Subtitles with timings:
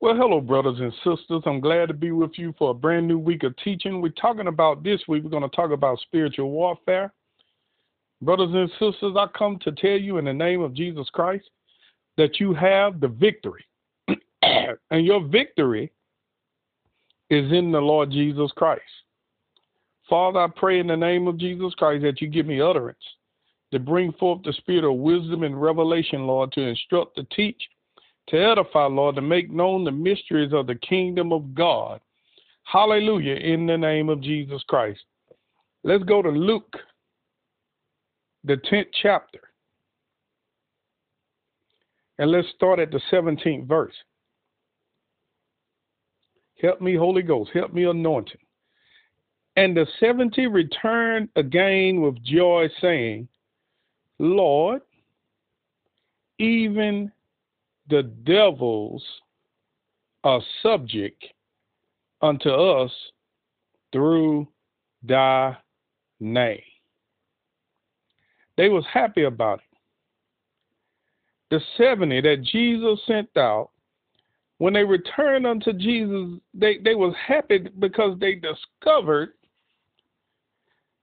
[0.00, 1.42] Well, hello, brothers and sisters.
[1.44, 4.00] I'm glad to be with you for a brand new week of teaching.
[4.00, 7.12] We're talking about this week, we're going to talk about spiritual warfare.
[8.22, 11.50] Brothers and sisters, I come to tell you in the name of Jesus Christ
[12.16, 13.64] that you have the victory.
[14.42, 15.90] and your victory
[17.28, 18.82] is in the Lord Jesus Christ.
[20.08, 23.02] Father, I pray in the name of Jesus Christ that you give me utterance
[23.72, 27.60] to bring forth the spirit of wisdom and revelation, Lord, to instruct, to teach,
[28.28, 32.00] to edify, Lord, to make known the mysteries of the kingdom of God.
[32.64, 35.00] Hallelujah, in the name of Jesus Christ.
[35.84, 36.76] Let's go to Luke,
[38.44, 39.40] the 10th chapter.
[42.18, 43.94] And let's start at the 17th verse.
[46.60, 47.50] Help me, Holy Ghost.
[47.54, 48.40] Help me, anointing.
[49.56, 53.28] And the 70 returned again with joy, saying,
[54.18, 54.82] Lord,
[56.38, 57.10] even
[57.88, 59.04] the devils
[60.24, 61.24] are subject
[62.20, 62.90] unto us
[63.92, 64.46] through
[65.02, 65.56] thy
[66.20, 66.60] name.
[68.56, 69.64] They was happy about it.
[71.50, 73.70] The 70 that Jesus sent out,
[74.58, 79.30] when they returned unto Jesus, they, they was happy because they discovered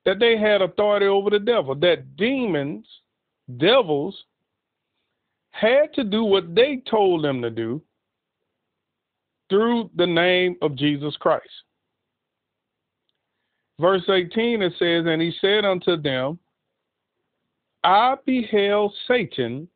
[0.05, 2.85] that they had authority over the devil, that demons,
[3.57, 4.15] devils,
[5.59, 7.81] had to do what they told them to do
[9.49, 11.49] through the name of Jesus Christ.
[13.79, 16.39] Verse 18 it says, And he said unto them,
[17.83, 19.67] I beheld Satan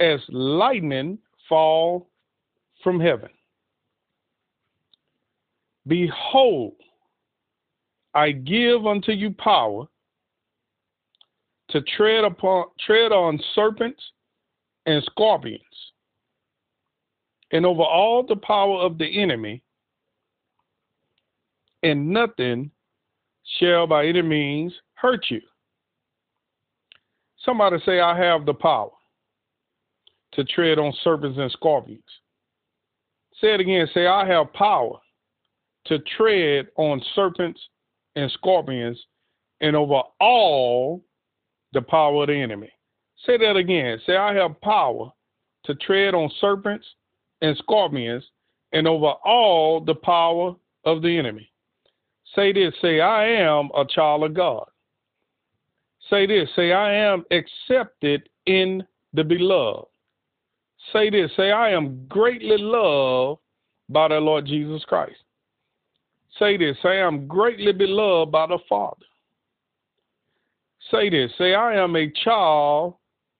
[0.00, 2.08] as lightning fall
[2.82, 3.30] from heaven.
[5.86, 6.76] Behold,
[8.14, 9.86] I give unto you power
[11.70, 14.02] to tread upon tread on serpents
[14.86, 15.62] and scorpions,
[17.52, 19.62] and over all the power of the enemy,
[21.82, 22.70] and nothing
[23.58, 25.40] shall by any means hurt you.
[27.44, 28.90] Somebody say, I have the power
[30.32, 32.02] to tread on serpents and scorpions.
[33.40, 33.86] Say it again.
[33.92, 34.98] Say, I have power
[35.86, 37.60] to tread on serpents
[38.16, 38.98] and scorpions
[39.60, 41.04] and over all
[41.72, 42.70] the power of the enemy.
[43.26, 44.00] Say that again.
[44.06, 45.12] Say, I have power
[45.64, 46.86] to tread on serpents
[47.40, 48.24] and scorpions
[48.72, 50.54] and over all the power
[50.84, 51.50] of the enemy.
[52.34, 52.74] Say this.
[52.82, 54.66] Say, I am a child of God.
[56.10, 56.48] Say this.
[56.54, 59.88] Say, I am accepted in the beloved.
[60.92, 61.30] Say this.
[61.36, 63.40] Say, I am greatly loved
[63.88, 65.16] by the Lord Jesus Christ.
[66.38, 66.76] Say this.
[66.82, 69.06] Say, I am greatly beloved by the Father.
[70.90, 71.30] Say this.
[71.38, 72.96] Say, I am a child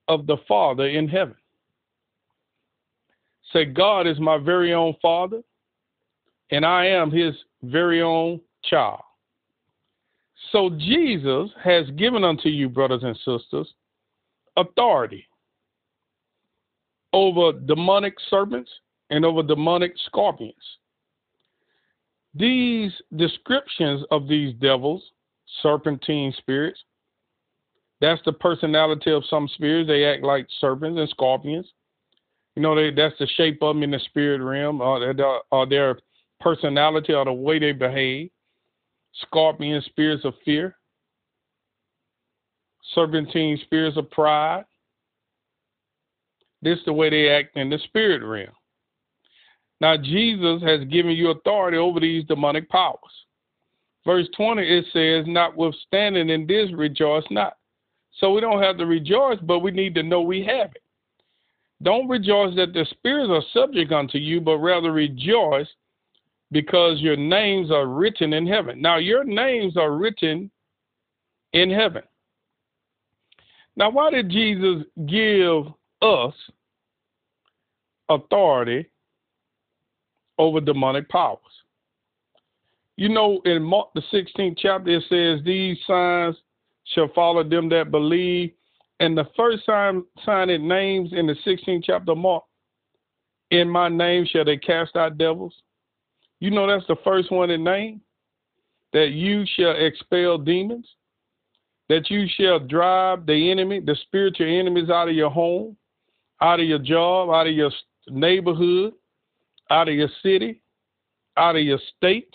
[0.09, 1.37] of the Father in heaven.
[3.53, 5.43] Say, God is my very own Father,
[6.51, 9.01] and I am his very own child.
[10.53, 13.73] So Jesus has given unto you, brothers and sisters,
[14.57, 15.27] authority
[17.13, 18.71] over demonic serpents
[19.11, 20.55] and over demonic scorpions.
[22.35, 25.03] These descriptions of these devils,
[25.63, 26.81] serpentine spirits,
[28.01, 29.89] that's the personality of some spirits.
[29.89, 31.67] They act like serpents and scorpions.
[32.57, 35.63] You know, they, that's the shape of them in the spirit realm, uh, or, or
[35.63, 35.99] uh, their
[36.41, 38.31] personality, or the way they behave.
[39.23, 40.77] Scorpion spirits of fear,
[42.95, 44.65] serpentine spirits of pride.
[46.63, 48.55] This is the way they act in the spirit realm.
[49.81, 52.99] Now, Jesus has given you authority over these demonic powers.
[54.07, 57.57] Verse 20, it says, Notwithstanding in this, rejoice not.
[58.21, 60.83] So we don't have to rejoice, but we need to know we have it.
[61.83, 65.67] Don't rejoice that the spirits are subject unto you, but rather rejoice
[66.51, 68.81] because your names are written in heaven.
[68.81, 70.51] Now, your names are written
[71.53, 72.03] in heaven.
[73.77, 75.67] Now, why did Jesus give
[76.01, 76.35] us
[78.09, 78.89] authority
[80.39, 81.41] over demonic powers?
[82.97, 86.37] You know, in Mark, the 16th chapter, it says, These signs
[86.85, 88.53] shall follow them that believe.
[89.01, 92.45] And the first sign, sign it names in the 16th chapter Mark,
[93.51, 95.55] in my name shall they cast out devils.
[96.41, 98.01] You know that's the first one in name.
[98.93, 100.89] That you shall expel demons.
[101.89, 105.77] That you shall drive the enemy, the spiritual enemies out of your home,
[106.41, 107.71] out of your job, out of your
[108.09, 108.95] neighborhood,
[109.71, 110.63] out of your city,
[111.37, 112.35] out of your state,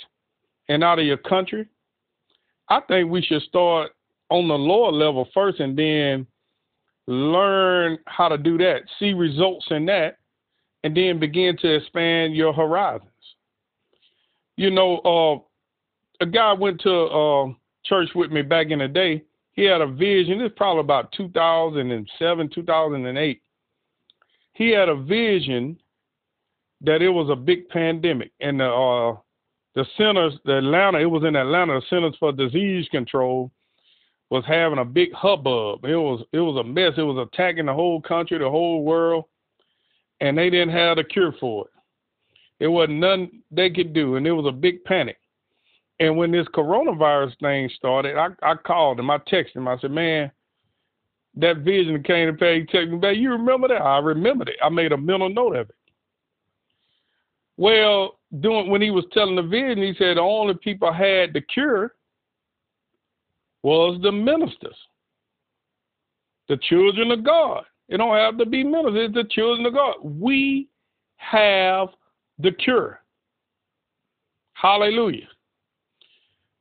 [0.67, 1.67] and out of your country.
[2.69, 3.91] I think we should start
[4.29, 6.25] on the lower level first and then
[7.07, 10.17] learn how to do that, see results in that,
[10.83, 13.09] and then begin to expand your horizons.
[14.55, 17.47] You know, uh, a guy went to uh,
[17.83, 19.23] church with me back in the day.
[19.53, 20.39] He had a vision.
[20.41, 23.41] It's probably about 2007, 2008.
[24.53, 25.79] He had a vision
[26.81, 29.17] that it was a big pandemic, and the uh,
[29.75, 33.51] the centers, the Atlanta, it was in Atlanta, the Centers for Disease Control
[34.29, 35.83] was having a big hubbub.
[35.85, 36.93] It was it was a mess.
[36.97, 39.25] It was attacking the whole country, the whole world,
[40.21, 42.63] and they didn't have a cure for it.
[42.63, 45.17] It wasn't nothing they could do, and it was a big panic.
[45.99, 49.91] And when this coronavirus thing started, I, I called him, I texted him, I said,
[49.91, 50.31] Man,
[51.35, 52.61] that vision came to pay.
[52.61, 53.81] He texted me back, You remember that?
[53.81, 54.57] I remembered it.
[54.63, 55.75] I made a mental note of it.
[57.57, 61.41] Well, doing when he was telling the vision, he said the only people had the
[61.41, 61.95] cure
[63.63, 64.75] was the ministers,
[66.47, 67.63] the children of God.
[67.87, 69.95] It don't have to be ministers, it's the children of God.
[70.03, 70.69] We
[71.17, 71.89] have
[72.37, 73.01] the cure.
[74.53, 75.27] Hallelujah.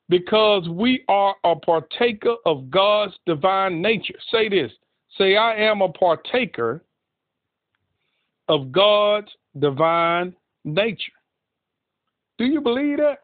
[0.09, 4.15] Because we are a partaker of God's divine nature.
[4.31, 4.73] Say this.
[5.17, 6.83] Say, I am a partaker
[8.49, 9.29] of God's
[9.59, 10.35] divine
[10.65, 11.13] nature.
[12.39, 13.19] Do you believe that?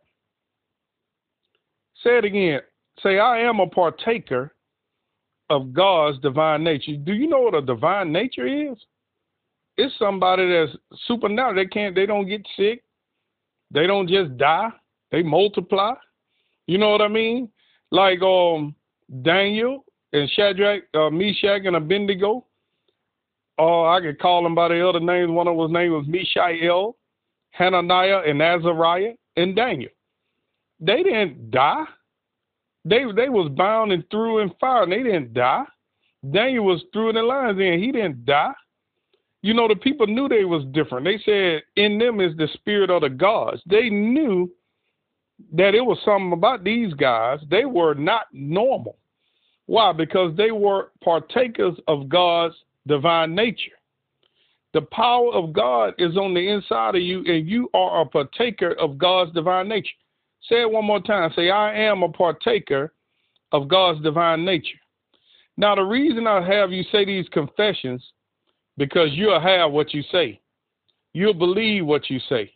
[2.02, 2.60] Say it again.
[3.02, 4.55] Say, I am a partaker
[5.50, 6.96] of God's divine nature.
[6.96, 8.79] Do you know what a divine nature is?
[9.76, 10.76] It's somebody that's
[11.06, 11.56] supernatural.
[11.56, 12.82] They can't, they don't get sick.
[13.70, 14.70] They don't just die.
[15.11, 15.94] They multiply.
[16.67, 17.50] You know what I mean?
[17.91, 18.75] Like um
[19.23, 22.46] Daniel and Shadrach, uh, Meshach, and Abednego.
[23.58, 25.31] Or uh, I could call them by the other names.
[25.31, 26.96] One of his names was Mishael.
[27.50, 29.91] Hananiah and Azariah and Daniel.
[30.81, 31.85] They didn't die.
[32.84, 35.64] They they was bound and threw in fire and they didn't die.
[36.31, 38.52] Daniel was threw in the lions and he didn't die.
[39.42, 41.04] You know, the people knew they was different.
[41.04, 43.60] They said in them is the spirit of the gods.
[43.66, 44.50] They knew
[45.52, 47.40] that it was something about these guys.
[47.50, 48.96] They were not normal.
[49.66, 49.92] Why?
[49.92, 52.54] Because they were partakers of God's
[52.86, 53.72] divine nature.
[54.72, 58.72] The power of God is on the inside of you, and you are a partaker
[58.72, 59.94] of God's divine nature.
[60.49, 61.32] Say it one more time.
[61.35, 62.93] Say, I am a partaker
[63.52, 64.79] of God's divine nature.
[65.56, 68.02] Now, the reason I have you say these confessions,
[68.76, 70.41] because you'll have what you say.
[71.12, 72.52] You'll believe what you say.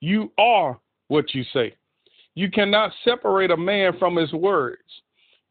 [0.00, 0.78] You are
[1.08, 1.74] what you say.
[2.34, 4.82] You cannot separate a man from his words.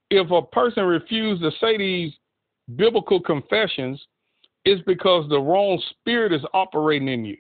[0.10, 2.14] If a person refuses to say these
[2.76, 4.02] biblical confessions,
[4.64, 7.38] it's because the wrong spirit is operating in you.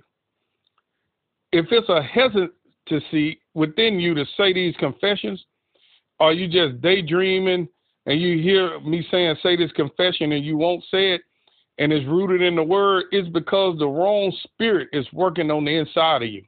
[1.51, 5.43] If it's a hesitancy within you to say these confessions,
[6.19, 7.67] are you just daydreaming
[8.05, 11.21] and you hear me saying, say this confession and you won't say it
[11.79, 15.75] and it's rooted in the word, it's because the wrong spirit is working on the
[15.75, 16.43] inside of you.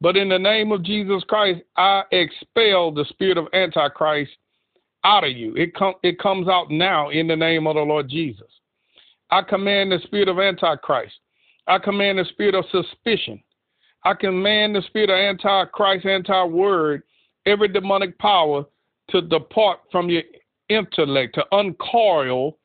[0.00, 4.32] But in the name of Jesus Christ, I expel the spirit of Antichrist
[5.04, 5.54] out of you.
[5.56, 8.48] It, com- it comes out now in the name of the Lord Jesus.
[9.30, 11.14] I command the spirit of Antichrist.
[11.66, 13.42] I command the spirit of suspicion.
[14.04, 17.02] I command the spirit of Antichrist, anti word,
[17.46, 18.64] every demonic power
[19.10, 20.22] to depart from your
[20.68, 22.58] intellect, to uncoil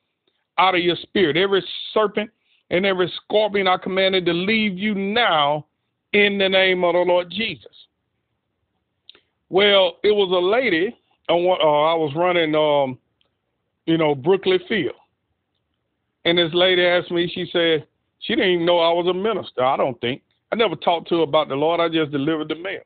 [0.57, 1.37] out of your spirit.
[1.37, 1.63] Every
[1.93, 2.29] serpent
[2.69, 5.65] and every scorpion I commanded to leave you now
[6.13, 7.71] in the name of the Lord Jesus.
[9.49, 10.95] Well, it was a lady.
[11.27, 12.97] Uh, I was running, um,
[13.85, 14.95] you know, Brookley Field.
[16.25, 17.87] And this lady asked me, she said,
[18.19, 20.21] she didn't even know I was a minister, I don't think.
[20.51, 22.81] I never talked to her about the Lord, I just delivered the mail.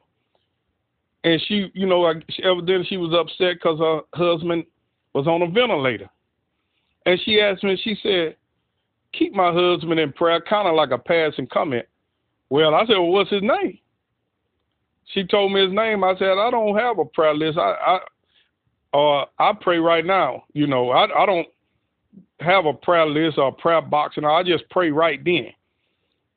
[1.23, 4.65] And she, you know, I, evidently she was upset because her husband
[5.13, 6.09] was on a ventilator.
[7.05, 8.35] And she asked me, she said,
[9.13, 11.85] keep my husband in prayer, kind of like a passing comment.
[12.49, 13.79] Well, I said, well, what's his name?
[15.13, 16.03] She told me his name.
[16.03, 17.57] I said, I don't have a prayer list.
[17.57, 17.99] I,
[18.93, 20.43] I, uh, I pray right now.
[20.53, 21.47] You know, I, I don't
[22.39, 25.47] have a prayer list or a prayer box, and I just pray right then.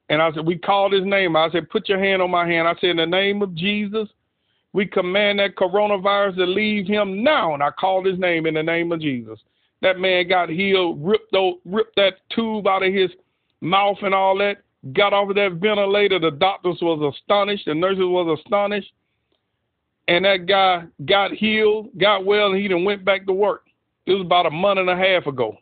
[0.09, 1.37] And I said, we called his name.
[1.37, 2.69] I said, put your hand on my hand.
[2.69, 4.09] I said, in the name of Jesus,
[4.73, 7.55] we command that coronavirus to leave him now.
[7.55, 9.39] And I called his name in the name of Jesus.
[9.83, 13.11] That man got healed, ripped, those, ripped that tube out of his
[13.61, 14.59] mouth and all that,
[14.93, 16.19] got off of that ventilator.
[16.19, 17.65] The doctors was astonished.
[17.67, 18.93] The nurses was astonished.
[20.09, 23.65] And that guy got healed, got well, and he then went back to work.
[24.07, 25.57] It was about a month and a half ago.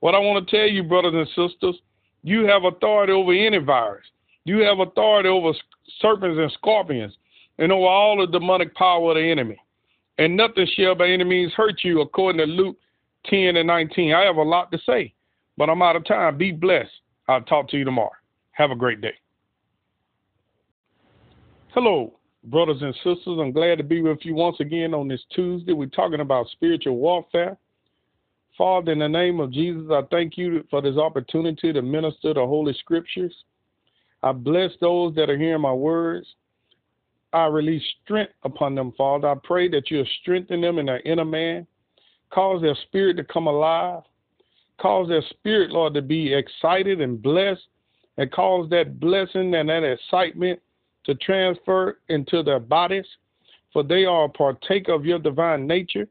[0.00, 1.76] What I want to tell you, brothers and sisters,
[2.22, 4.04] you have authority over any virus.
[4.44, 5.52] You have authority over
[6.00, 7.16] serpents and scorpions
[7.58, 9.58] and over all the demonic power of the enemy.
[10.18, 12.76] And nothing shall by any means hurt you, according to Luke
[13.26, 14.12] 10 and 19.
[14.12, 15.14] I have a lot to say,
[15.56, 16.36] but I'm out of time.
[16.36, 16.90] Be blessed.
[17.28, 18.10] I'll talk to you tomorrow.
[18.52, 19.14] Have a great day.
[21.74, 23.38] Hello, brothers and sisters.
[23.38, 25.72] I'm glad to be with you once again on this Tuesday.
[25.72, 27.56] We're talking about spiritual warfare.
[28.58, 32.44] Father, in the name of Jesus, I thank you for this opportunity to minister the
[32.44, 33.32] Holy Scriptures.
[34.24, 36.26] I bless those that are hearing my words.
[37.32, 39.28] I release strength upon them, Father.
[39.28, 41.68] I pray that you'll strengthen them in their inner man,
[42.30, 44.02] cause their spirit to come alive,
[44.80, 47.62] cause their spirit, Lord, to be excited and blessed,
[48.16, 50.58] and cause that blessing and that excitement
[51.04, 53.06] to transfer into their bodies,
[53.72, 56.08] for they are a partaker of your divine nature.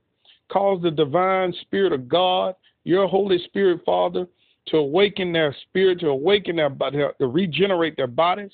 [0.52, 4.28] Cause the divine spirit of God, your Holy Spirit, Father,
[4.68, 8.52] to awaken their spirit, to awaken their body, to regenerate their bodies,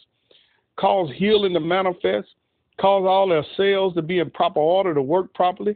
[0.75, 2.29] cause healing to manifest,
[2.79, 5.75] cause all their cells to be in proper order to work properly,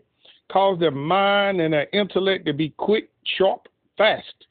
[0.52, 4.46] cause their mind and their intellect to be quick, sharp, fast,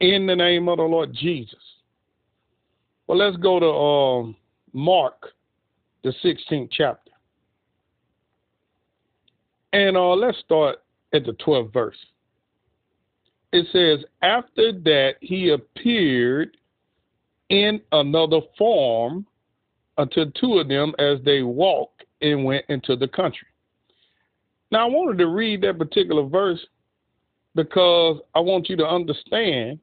[0.00, 1.58] in the name of the Lord Jesus.
[3.06, 4.36] Well, let's go to um,
[4.72, 5.28] Mark,
[6.04, 7.10] the 16th chapter.
[9.72, 10.81] And uh, let's start
[11.12, 11.96] at the 12th verse.
[13.52, 16.56] It says, After that, he appeared
[17.50, 19.26] in another form
[19.98, 23.48] unto two of them as they walked and went into the country.
[24.70, 26.64] Now, I wanted to read that particular verse
[27.54, 29.78] because I want you to understand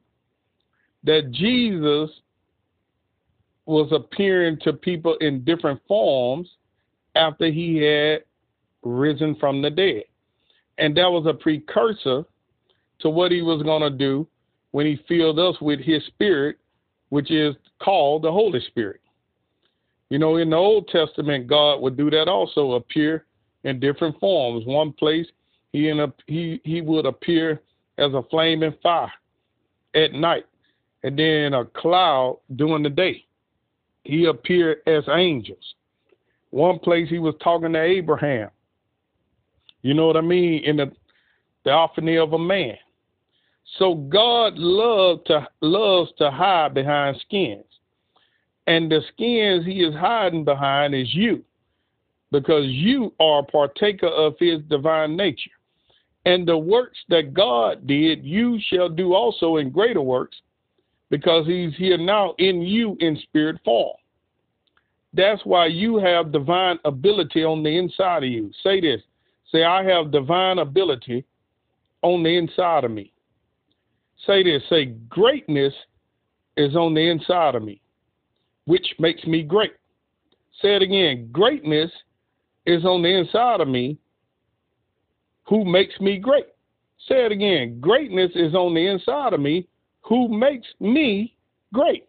[1.04, 2.10] that Jesus
[3.66, 6.48] was appearing to people in different forms
[7.14, 8.24] after he had
[8.82, 10.04] risen from the dead.
[10.80, 12.24] And that was a precursor
[13.00, 14.26] to what he was going to do
[14.72, 16.56] when he filled us with his spirit,
[17.10, 19.00] which is called the Holy Spirit.
[20.08, 23.26] You know, in the Old Testament, God would do that also, appear
[23.64, 24.66] in different forms.
[24.66, 25.26] One place,
[25.72, 27.62] he in a, he he would appear
[27.98, 29.12] as a flaming fire
[29.94, 30.46] at night,
[31.02, 33.24] and then a cloud during the day.
[34.04, 35.74] He appeared as angels.
[36.50, 38.50] One place he was talking to Abraham.
[39.82, 40.64] You know what I mean?
[40.64, 40.92] In the
[41.64, 42.76] theophany of a man.
[43.78, 47.64] So God loves to loves to hide behind skins.
[48.66, 51.44] And the skins he is hiding behind is you,
[52.30, 55.50] because you are a partaker of his divine nature.
[56.26, 60.36] And the works that God did, you shall do also in greater works,
[61.08, 63.96] because he's here now in you in spirit form.
[65.14, 68.50] That's why you have divine ability on the inside of you.
[68.62, 69.00] Say this
[69.52, 71.24] say, I have divine ability
[72.02, 73.12] on the inside of me.
[74.26, 75.74] Say this say, greatness
[76.56, 77.80] is on the inside of me
[78.70, 79.72] which makes me great.
[80.62, 81.90] Say it again greatness
[82.66, 83.98] is on the inside of me,
[85.48, 86.46] who makes me great.
[87.08, 89.66] Say it again greatness is on the inside of me,
[90.02, 91.34] who makes me
[91.74, 92.06] great.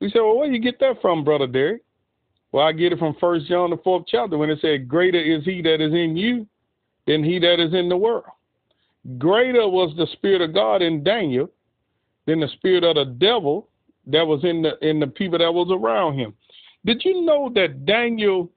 [0.00, 1.82] We say, well, where you get that from, Brother Derek?
[2.52, 5.44] Well, I get it from First John, the fourth chapter, when it said, Greater is
[5.44, 6.46] he that is in you
[7.06, 8.24] than he that is in the world.
[9.18, 11.50] Greater was the Spirit of God in Daniel
[12.28, 13.68] than the spirit of the devil
[14.06, 16.34] that was in the in the people that was around him.
[16.84, 18.50] Did you know that Daniel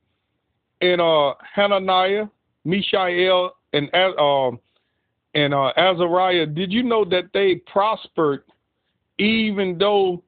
[0.82, 2.26] and uh, Hananiah,
[2.66, 4.52] Mishael, and uh,
[5.34, 8.44] and uh, Azariah, did you know that they prospered
[9.18, 10.22] even though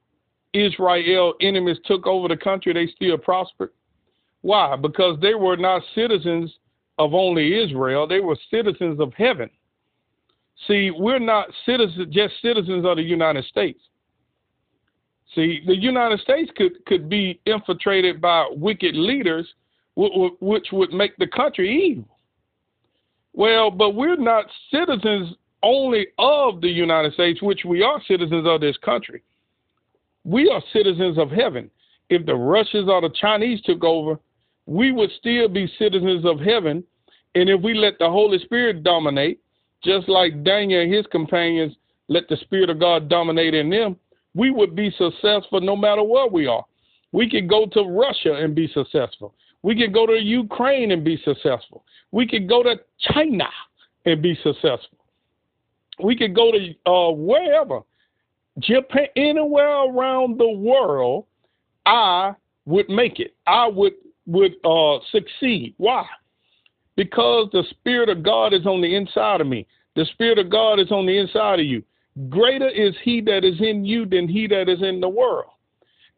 [0.54, 2.72] Israel enemies took over the country?
[2.72, 3.70] They still prospered.
[4.40, 4.76] Why?
[4.76, 6.52] Because they were not citizens
[6.98, 9.50] of only Israel; they were citizens of heaven.
[10.66, 13.80] See, we're not citizens, just citizens of the United States.
[15.34, 19.52] See, the United States could, could be infiltrated by wicked leaders,
[19.96, 22.18] which would make the country evil.
[23.32, 28.60] Well, but we're not citizens only of the United States, which we are citizens of
[28.60, 29.22] this country.
[30.24, 31.70] We are citizens of heaven.
[32.10, 34.18] If the Russians or the Chinese took over,
[34.66, 36.84] we would still be citizens of heaven.
[37.34, 39.40] And if we let the Holy Spirit dominate,
[39.82, 41.74] just like Daniel and his companions
[42.08, 43.96] let the Spirit of God dominate in them,
[44.34, 46.64] we would be successful no matter where we are.
[47.12, 49.34] We could go to Russia and be successful.
[49.62, 51.84] We could go to Ukraine and be successful.
[52.10, 52.76] We could go to
[53.12, 53.48] China
[54.04, 54.98] and be successful.
[56.02, 57.80] We could go to uh, wherever,
[58.58, 61.26] Japan, anywhere around the world.
[61.86, 62.32] I
[62.66, 63.34] would make it.
[63.46, 63.92] I would
[64.26, 65.74] would uh, succeed.
[65.76, 66.06] Why?
[66.96, 69.66] Because the Spirit of God is on the inside of me.
[69.96, 71.82] The Spirit of God is on the inside of you.
[72.30, 75.50] Greater is he that is in you than he that is in the world.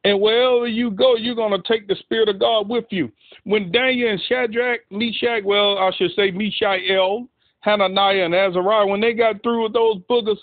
[0.04, 3.10] And wherever you go, you're going to take the Spirit of God with you.
[3.44, 7.26] When Daniel and Shadrach, Meshach, well, I should say Mishael,
[7.60, 10.38] Hananiah, and Azariah, when they got through with those boogers,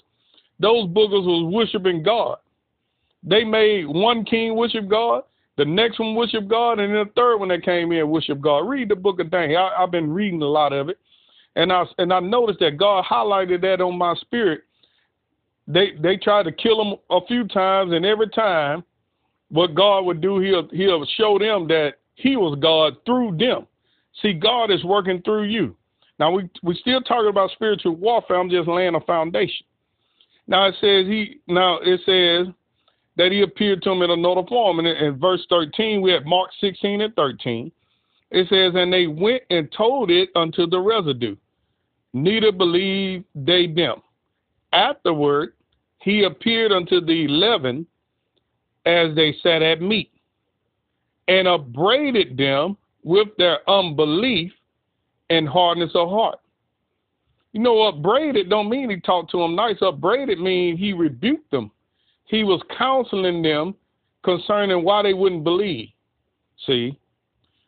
[0.63, 2.37] those boogers was worshiping God.
[3.21, 5.23] They made one king worship God,
[5.57, 8.59] The next one worship God, and then the third one that came in worship God.
[8.59, 9.61] Read the book of Daniel.
[9.61, 10.97] I, have been reading a lot of it,
[11.57, 14.61] and I and I noticed that God highlighted that on my spirit.
[15.67, 18.85] They they tried to kill him a few times, and every time,
[19.49, 23.67] what God would do, he'll he'll show them that He was God through them.
[24.21, 25.75] See, God is working through you.
[26.19, 28.39] Now we we still talking about spiritual warfare.
[28.39, 29.65] I'm just laying a foundation.
[30.53, 32.53] Now it says he now it says
[33.17, 34.77] that he appeared to him in another form.
[34.77, 37.71] And in, verse 13, we have Mark 16 and 13.
[38.29, 41.35] It says, And they went and told it unto the residue,
[42.13, 43.95] neither believed they them.
[44.73, 45.53] Afterward,
[46.01, 47.87] he appeared unto the eleven
[48.85, 50.11] as they sat at meat,
[51.27, 54.51] and upbraided them with their unbelief
[55.31, 56.39] and hardness of heart.
[57.53, 59.77] You know, upbraided don't mean he talked to them nice.
[59.81, 61.71] Upbraided means he rebuked them
[62.25, 63.75] he was counseling them
[64.23, 65.89] concerning why they wouldn't believe.
[66.65, 66.97] See,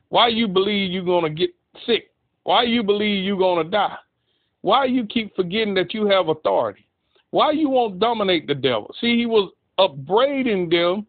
[0.10, 1.52] why you believe you're going to get
[1.86, 2.12] sick?
[2.44, 3.98] Why you believe you're going to die?
[4.62, 6.88] Why you keep forgetting that you have authority?
[7.32, 8.94] Why you won't dominate the devil?
[9.02, 11.06] See, he was upbraiding them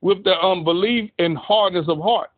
[0.00, 2.30] with their unbelief and hardness of heart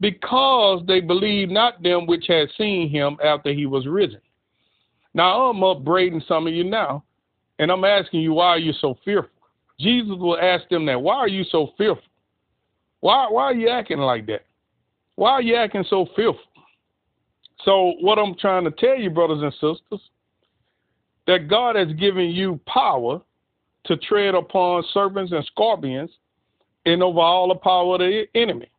[0.00, 4.20] because they believed not them which had seen him after he was risen.
[5.14, 7.04] Now I'm upbraiding some of you now,
[7.58, 9.30] and I'm asking you, why are you so fearful?
[9.78, 11.00] Jesus will ask them that.
[11.00, 12.04] Why are you so fearful?
[13.00, 14.44] Why why are you acting like that?
[15.16, 16.40] Why are you acting so fearful?
[17.64, 20.00] So what I'm trying to tell you, brothers and sisters,
[21.26, 23.20] that God has given you power
[23.84, 26.10] to tread upon serpents and scorpions
[26.86, 28.70] and over all the power of the enemy.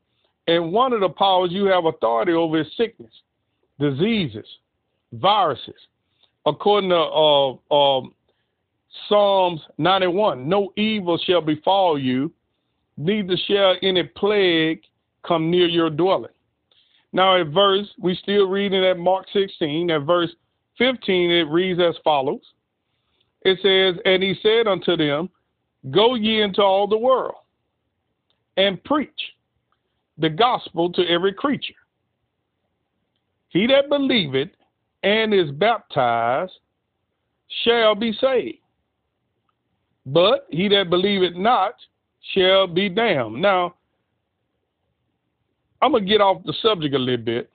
[0.48, 3.12] And one of the powers you have authority over is sickness,
[3.80, 4.46] diseases,
[5.14, 5.76] viruses.
[6.46, 8.02] According to uh, uh,
[9.08, 12.32] Psalms 91 No evil shall befall you,
[12.98, 14.82] neither shall any plague
[15.26, 16.32] come near your dwelling.
[17.14, 20.32] Now, at verse, we still reading at Mark 16, at verse
[20.78, 22.42] 15, it reads as follows
[23.42, 25.30] It says, And he said unto them,
[25.90, 27.36] Go ye into all the world
[28.58, 29.10] and preach
[30.18, 31.74] the gospel to every creature.
[33.50, 34.50] He that believeth
[35.04, 36.54] and is baptized
[37.64, 38.60] shall be saved,
[40.06, 41.76] but he that believeth not
[42.34, 43.42] shall be damned.
[43.42, 43.76] Now,
[45.82, 47.50] I'm going to get off the subject a little bit.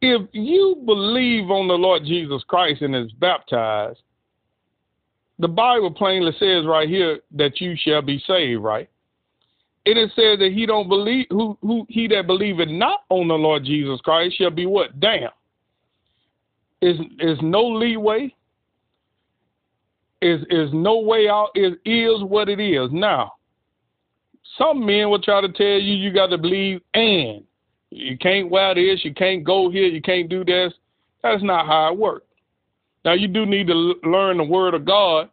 [0.00, 3.98] If you believe on the Lord Jesus Christ and is baptized,
[5.40, 8.88] the Bible plainly says right here that you shall be saved, right?
[9.86, 13.34] And it says that he don't believe who who he that believeth not on the
[13.34, 15.00] Lord Jesus Christ shall be what?
[15.00, 15.30] Damn.
[16.80, 18.34] Is is no leeway
[20.22, 21.50] is is no way out.
[21.54, 22.90] It is what it is.
[22.92, 23.32] Now,
[24.56, 27.44] some men will try to tell you you got to believe and
[27.90, 30.72] you can't wear this, you can't go here, you can't do this.
[31.22, 32.26] That's not how it works.
[33.04, 35.30] Now you do need to learn the word of God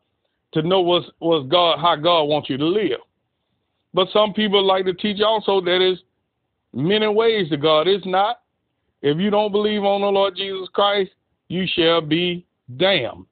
[0.53, 2.99] to know what's what's God how God wants you to live.
[3.93, 5.99] But some people like to teach also that is
[6.73, 7.87] many ways to God.
[7.87, 8.41] It's not.
[9.01, 11.11] If you don't believe on the Lord Jesus Christ,
[11.47, 12.45] you shall be
[12.77, 13.25] damned.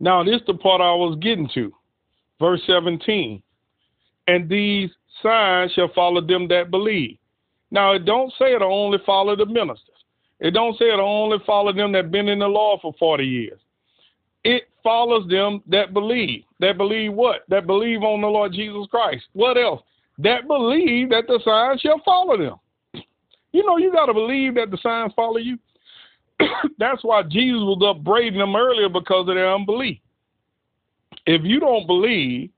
[0.00, 1.72] Now, this is the part I was getting to.
[2.40, 3.42] Verse 17.
[4.26, 4.90] And these
[5.22, 7.18] signs shall follow them that believe.
[7.70, 9.88] Now, it don't say it'll only follow the ministers.
[10.40, 13.60] It don't say it'll only follow them that been in the law for 40 years.
[14.44, 16.44] It follows them that believe.
[16.60, 17.44] That believe what?
[17.48, 19.24] That believe on the Lord Jesus Christ.
[19.32, 19.80] What else?
[20.18, 22.56] That believe that the signs shall follow them.
[23.52, 25.56] You know, you got to believe that the signs follow you.
[26.78, 29.98] That's why Jesus was upbraiding them earlier because of their unbelief.
[31.26, 32.50] If you don't believe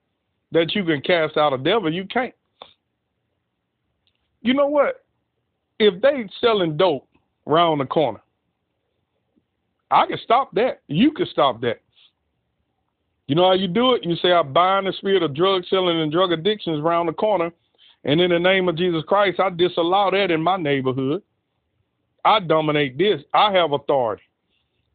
[0.53, 2.35] that you can cast out a devil, you can't.
[4.43, 5.05] You know what?
[5.79, 7.09] If they selling dope
[7.47, 8.21] around the corner,
[9.91, 10.81] I can stop that.
[10.89, 11.81] You can stop that.
[13.27, 14.05] You know how you do it?
[14.05, 17.51] You say, I bind the spirit of drug selling and drug addictions around the corner,
[18.05, 21.23] and in the name of Jesus Christ, I disallow that in my neighborhood.
[22.27, 23.23] I dominate this.
[23.33, 24.25] I have authority.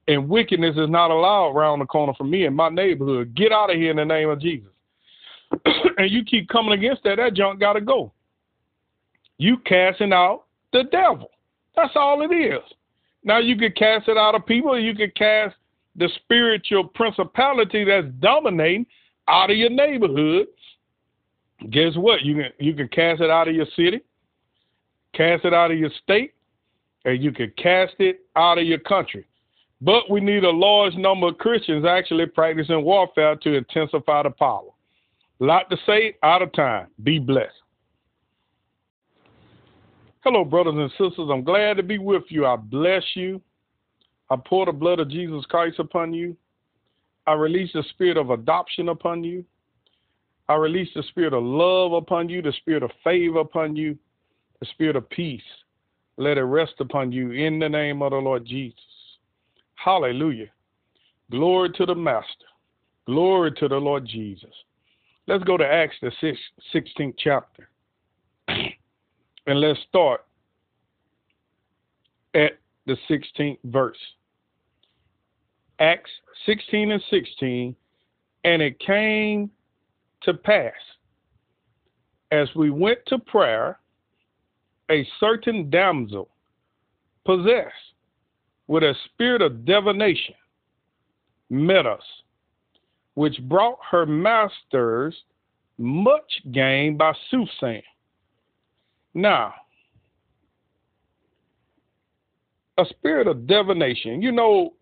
[0.07, 3.33] And wickedness is not allowed around the corner from me in my neighborhood.
[3.35, 4.69] Get out of here in the name of Jesus.
[5.97, 8.11] and you keep coming against that, that junk got to go.
[9.37, 11.31] You casting out the devil.
[11.75, 12.61] That's all it is.
[13.23, 15.55] Now you could cast it out of people, you could cast
[15.95, 18.85] the spiritual principality that's dominating
[19.27, 20.47] out of your neighborhood.
[21.69, 22.23] Guess what?
[22.23, 24.01] You can you can cast it out of your city,
[25.13, 26.33] cast it out of your state,
[27.05, 29.25] and you can cast it out of your country.
[29.81, 34.69] But we need a large number of Christians actually practicing warfare to intensify the power.
[35.39, 36.87] lot to say, out of time.
[37.03, 37.51] Be blessed.
[40.23, 41.29] Hello, brothers and sisters.
[41.31, 42.45] I'm glad to be with you.
[42.45, 43.41] I bless you.
[44.29, 46.37] I pour the blood of Jesus Christ upon you.
[47.25, 49.43] I release the spirit of adoption upon you.
[50.47, 53.97] I release the spirit of love upon you, the spirit of favor upon you,
[54.59, 55.41] the spirit of peace.
[56.21, 58.79] Let it rest upon you in the name of the Lord Jesus.
[59.73, 60.51] Hallelujah.
[61.31, 62.45] Glory to the Master.
[63.07, 64.53] Glory to the Lord Jesus.
[65.25, 66.11] Let's go to Acts, the
[66.73, 67.69] 16th chapter.
[69.47, 70.23] And let's start
[72.35, 72.51] at
[72.85, 73.97] the 16th verse.
[75.79, 76.11] Acts
[76.45, 77.75] 16 and 16.
[78.43, 79.49] And it came
[80.21, 80.73] to pass
[82.31, 83.79] as we went to prayer,
[84.91, 86.29] a certain damsel
[87.25, 87.73] possessed
[88.67, 90.35] with a spirit of divination
[91.49, 92.03] met us,
[93.15, 95.15] which brought her masters
[95.77, 97.81] much gain by soothsaying.
[99.13, 99.53] Now,
[102.77, 104.21] a spirit of divination.
[104.21, 104.73] You know,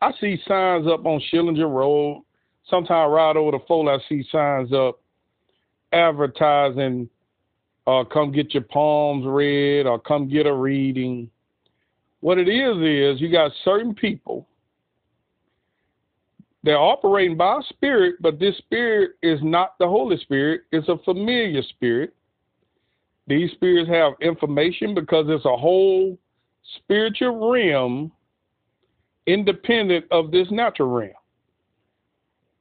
[0.00, 2.24] I see signs up on Schillinger Road.
[2.68, 5.00] Sometimes I ride over the fold, I see signs up
[5.92, 7.08] advertising,
[7.86, 11.30] uh, come get your palms read or come get a reading.
[12.20, 14.46] What it is is you got certain people
[16.64, 20.62] they're operating by spirit, but this spirit is not the Holy Spirit.
[20.72, 22.14] It's a familiar spirit.
[23.26, 26.18] These spirits have information because it's a whole
[26.76, 28.10] spiritual realm
[29.26, 31.12] independent of this natural realm.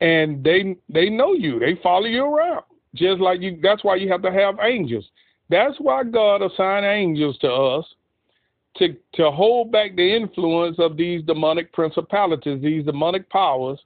[0.02, 1.60] And they they know you.
[1.60, 2.66] They follow you around.
[2.96, 5.10] Just like you that's why you have to have angels.
[5.50, 7.86] That's why God assigned angels to us
[8.78, 13.80] to to hold back the influence of these demonic principalities, these demonic powers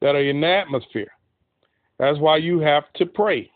[0.00, 1.10] that are in the atmosphere.
[1.98, 3.50] That's why you have to pray.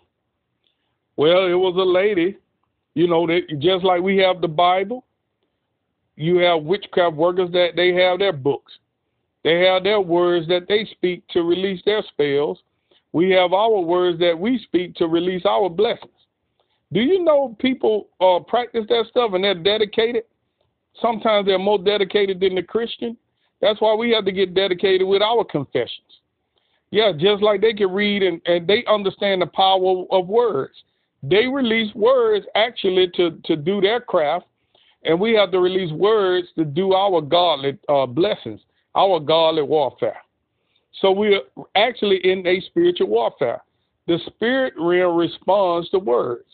[1.17, 2.37] Well, it was a lady,
[2.95, 5.05] you know, that just like we have the Bible,
[6.17, 8.73] you have witchcraft workers that they have their books.
[9.45, 12.59] They have their words that they speak to release their spells.
[13.14, 16.11] We have our words that we speak to release our blessings.
[16.92, 20.24] Do you know people uh, practice that stuff and they're dedicated?
[21.00, 23.16] Sometimes they're more dedicated than the Christian.
[23.61, 26.20] That's why we have to get dedicated with our confessions.
[26.90, 30.74] Yeah, just like they can read and, and they understand the power of words.
[31.22, 34.46] They release words actually to, to do their craft,
[35.05, 38.61] and we have to release words to do our godly uh, blessings,
[38.96, 40.24] our godly warfare.
[41.00, 41.40] So we're
[41.74, 43.62] actually in a spiritual warfare.
[44.07, 46.46] The spirit realm responds to words,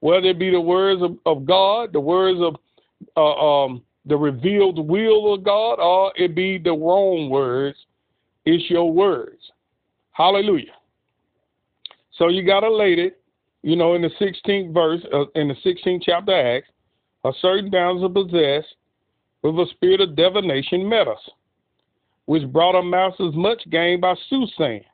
[0.00, 2.56] whether it be the words of, of God, the words of
[3.16, 7.76] uh, um, the revealed will of God, or it be the wrong words.
[8.44, 9.40] It's your words.
[10.12, 10.72] Hallelujah.
[12.18, 13.12] So you got a lady,
[13.62, 16.68] you know, in the 16th verse, uh, in the 16th chapter of Acts,
[17.24, 18.74] a certain damsel possessed
[19.42, 21.30] with a spirit of divination met us,
[22.26, 24.84] which brought masters much gain by soothsaying.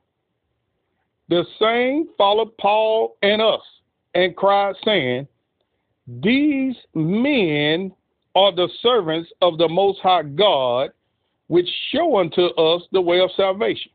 [1.29, 3.61] The same followed Paul and us
[4.15, 5.29] and cried, saying,
[6.07, 7.93] These men
[8.35, 10.91] are the servants of the Most High God,
[11.49, 13.93] which show unto us the way of salvation.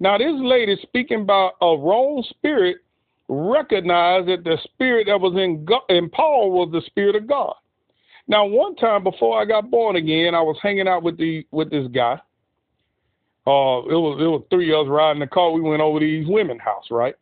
[0.00, 2.78] Now, this lady speaking about a wrong spirit
[3.28, 7.54] recognized that the spirit that was in, God, in Paul was the spirit of God.
[8.26, 11.70] Now, one time before I got born again, I was hanging out with the with
[11.70, 12.20] this guy.
[13.46, 15.50] Uh, it was it was three of us riding the car.
[15.50, 17.14] We went over to these women house, right?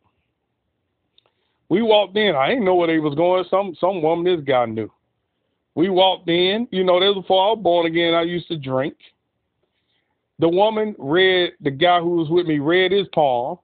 [1.69, 2.35] We walked in.
[2.35, 3.43] I didn't know where they was going.
[3.49, 4.91] Some some woman this guy knew.
[5.75, 6.67] We walked in.
[6.71, 8.13] You know, this was before I was born again.
[8.13, 8.95] I used to drink.
[10.39, 13.59] The woman read, the guy who was with me read his palm,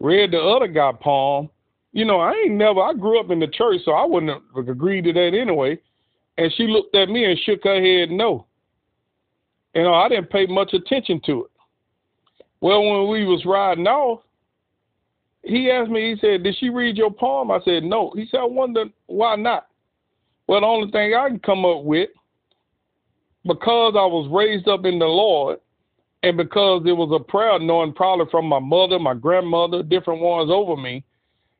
[0.00, 1.50] read the other guy palm.
[1.92, 4.68] You know, I ain't never, I grew up in the church, so I wouldn't have
[4.68, 5.78] agreed to that anyway.
[6.38, 8.46] And she looked at me and shook her head no.
[9.74, 11.50] You uh, know, I didn't pay much attention to it.
[12.60, 14.20] Well, when we was riding off,
[15.42, 17.50] he asked me, he said, Did she read your palm?
[17.50, 18.12] I said, No.
[18.14, 19.68] He said, I wonder why not.
[20.46, 22.10] Well, the only thing I can come up with
[23.44, 25.60] because I was raised up in the Lord,
[26.22, 30.50] and because it was a prayer knowing probably from my mother, my grandmother, different ones
[30.52, 31.04] over me,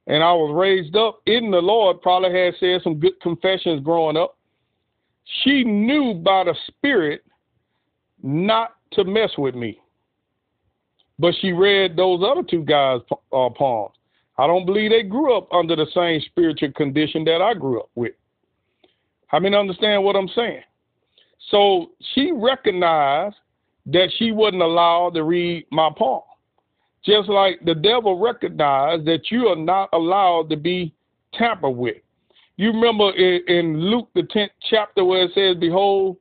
[0.07, 4.17] and I was raised up in the Lord, probably had said some good confessions growing
[4.17, 4.37] up.
[5.43, 7.23] She knew by the Spirit
[8.23, 9.81] not to mess with me.
[11.19, 13.95] But she read those other two guys' uh, palms.
[14.39, 17.91] I don't believe they grew up under the same spiritual condition that I grew up
[17.95, 18.15] with.
[19.33, 20.63] I mean, understand what I'm saying?
[21.51, 23.37] So she recognized
[23.87, 26.23] that she wasn't allowed to read my palm.
[27.05, 30.95] Just like the devil recognized that you are not allowed to be
[31.35, 31.97] tampered with.
[32.57, 36.19] You remember in, in Luke, the 10th chapter, where it says, Behold,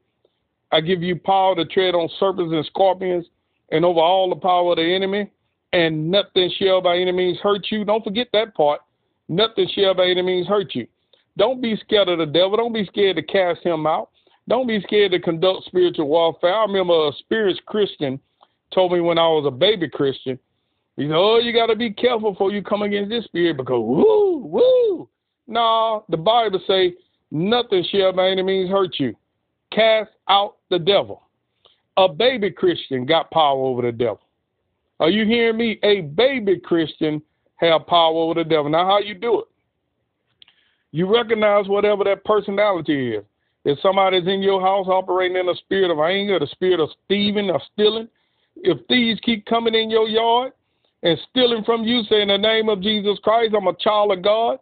[0.72, 3.26] I give you power to tread on serpents and scorpions
[3.72, 5.32] and over all the power of the enemy,
[5.74, 7.86] and nothing shall by any means hurt you.
[7.86, 8.82] Don't forget that part.
[9.28, 10.88] Nothing shall by any means hurt you.
[11.38, 12.58] Don't be scared of the devil.
[12.58, 14.10] Don't be scared to cast him out.
[14.48, 16.54] Don't be scared to conduct spiritual warfare.
[16.54, 18.20] I remember a spiritual Christian
[18.74, 20.40] told me when I was a baby Christian,
[20.98, 23.80] he said, Oh, you got to be careful before you come against this spirit because
[23.80, 25.10] woo, woo.
[25.48, 26.96] No, the Bible say,
[27.32, 29.16] nothing shall by any means hurt you.
[29.72, 31.24] Cast out the devil.
[31.98, 34.22] A baby Christian got power over the devil.
[35.00, 35.80] Are you hearing me?
[35.84, 37.22] A baby Christian
[37.58, 38.70] have power over the devil.
[38.70, 39.46] Now, how you do it?
[40.92, 43.24] You recognize whatever that personality is.
[43.66, 47.50] If somebody's in your house operating in a spirit of anger, the spirit of thieving
[47.50, 48.08] or stealing,
[48.56, 50.54] if thieves keep coming in your yard
[51.04, 54.60] and stealing from you, saying the name of Jesus Christ, I'm a child of God,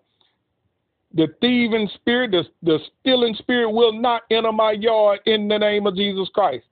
[1.13, 5.87] the thieving spirit, the, the stealing spirit will not enter my yard in the name
[5.87, 6.65] of Jesus Christ.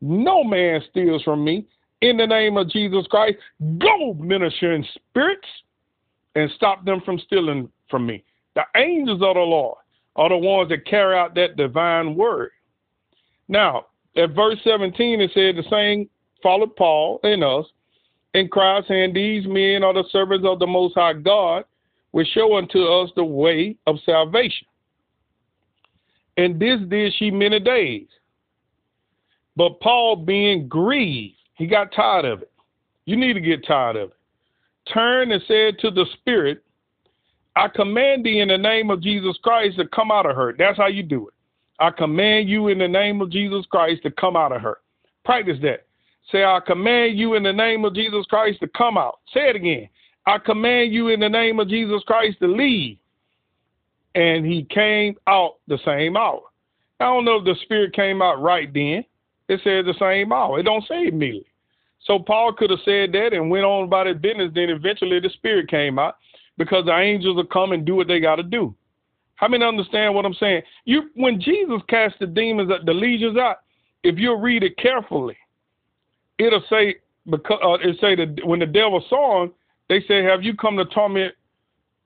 [0.00, 1.66] No man steals from me
[2.00, 3.36] in the name of Jesus Christ.
[3.78, 5.46] Go, ministering spirits,
[6.34, 8.24] and stop them from stealing from me.
[8.54, 9.78] The angels of the Lord
[10.16, 12.50] are the ones that carry out that divine word.
[13.48, 16.08] Now, at verse 17, it said the same
[16.42, 17.66] followed Paul and us
[18.34, 21.64] and cried, saying, These men are the servants of the Most High God,
[22.12, 24.66] which show unto us the way of salvation.
[26.36, 28.06] And this did she many days.
[29.56, 32.50] But Paul, being grieved, he got tired of it.
[33.04, 34.16] You need to get tired of it.
[34.92, 36.64] Turned and said to the Spirit,
[37.56, 40.54] I command thee in the name of Jesus Christ to come out of her.
[40.56, 41.34] That's how you do it.
[41.78, 44.78] I command you in the name of Jesus Christ to come out of her.
[45.24, 45.86] Practice that.
[46.30, 49.18] Say, I command you in the name of Jesus Christ to come out.
[49.34, 49.88] Say it again.
[50.30, 52.98] I command you in the name of Jesus Christ to leave.
[54.14, 56.42] And he came out the same hour.
[57.00, 59.04] I don't know if the spirit came out right then.
[59.48, 60.60] It said the same hour.
[60.60, 61.46] It don't say immediately.
[62.04, 64.52] So Paul could have said that and went on about his business.
[64.54, 66.16] Then eventually the spirit came out
[66.58, 68.72] because the angels will come and do what they got to do.
[69.34, 70.62] How many understand what I'm saying?
[70.84, 73.56] You, when Jesus cast the demons, the legions out,
[74.04, 75.36] if you read it carefully,
[76.38, 76.96] it'll say
[77.28, 79.52] because uh, it say that when the devil saw him,
[79.90, 81.34] they said, "Have you come to torment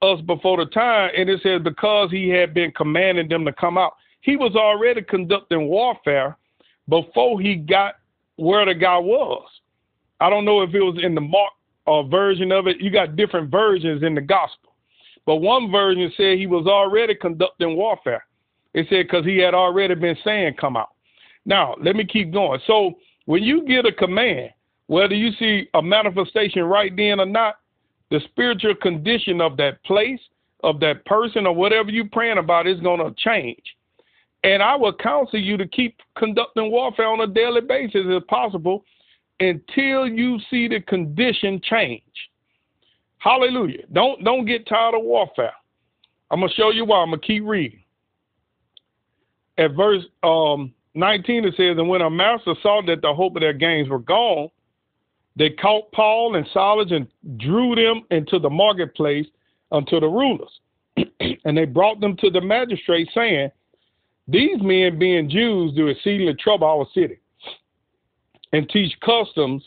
[0.03, 3.79] us before the time?" And it says because he had been commanding them to come
[3.79, 3.93] out,
[4.23, 6.37] he was already conducting warfare
[6.89, 7.97] before he got
[8.37, 9.47] where the guy was.
[10.21, 11.53] I don't know if it was in the Mark
[11.87, 12.81] uh, version of it.
[12.81, 14.73] You got different versions in the gospel.
[15.27, 18.25] But one version said he was already conducting warfare.
[18.73, 20.91] It said because he had already been saying, come out.
[21.45, 22.61] Now, let me keep going.
[22.67, 22.95] So
[23.27, 24.51] when you get a command,
[24.87, 27.57] whether you see a manifestation right then or not,
[28.15, 30.21] the spiritual condition of that place,
[30.63, 33.63] of that person, or whatever you're praying about is going to change.
[34.45, 38.85] And I would counsel you to keep conducting warfare on a daily basis if possible
[39.41, 42.03] until you see the condition change.
[43.19, 43.85] Hallelujah.
[43.93, 45.55] Don't don't get tired of warfare.
[46.31, 46.99] I'm gonna show you why.
[46.99, 47.81] I'm gonna keep reading.
[49.59, 53.41] At verse um, 19 it says, And when our master saw that the hope of
[53.41, 54.51] their gains were gone,
[55.37, 57.07] they caught Paul and Silas and
[57.39, 59.27] drew them into the marketplace
[59.73, 60.61] unto the rulers.
[61.45, 63.51] and they brought them to the magistrate, saying,
[64.29, 67.19] These men, being Jews, do exceedingly trouble our city
[68.53, 69.63] and teach customs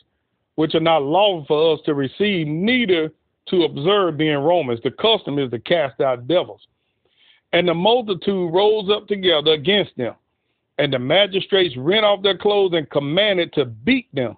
[0.56, 3.12] which are not lawful for us to receive, neither
[3.50, 4.80] to observe being Romans.
[4.84, 6.62] The custom is to cast out devils.
[7.54, 10.16] And the multitude rose up together against them.
[10.80, 14.38] And the magistrates rent off their clothes and commanded to beat them.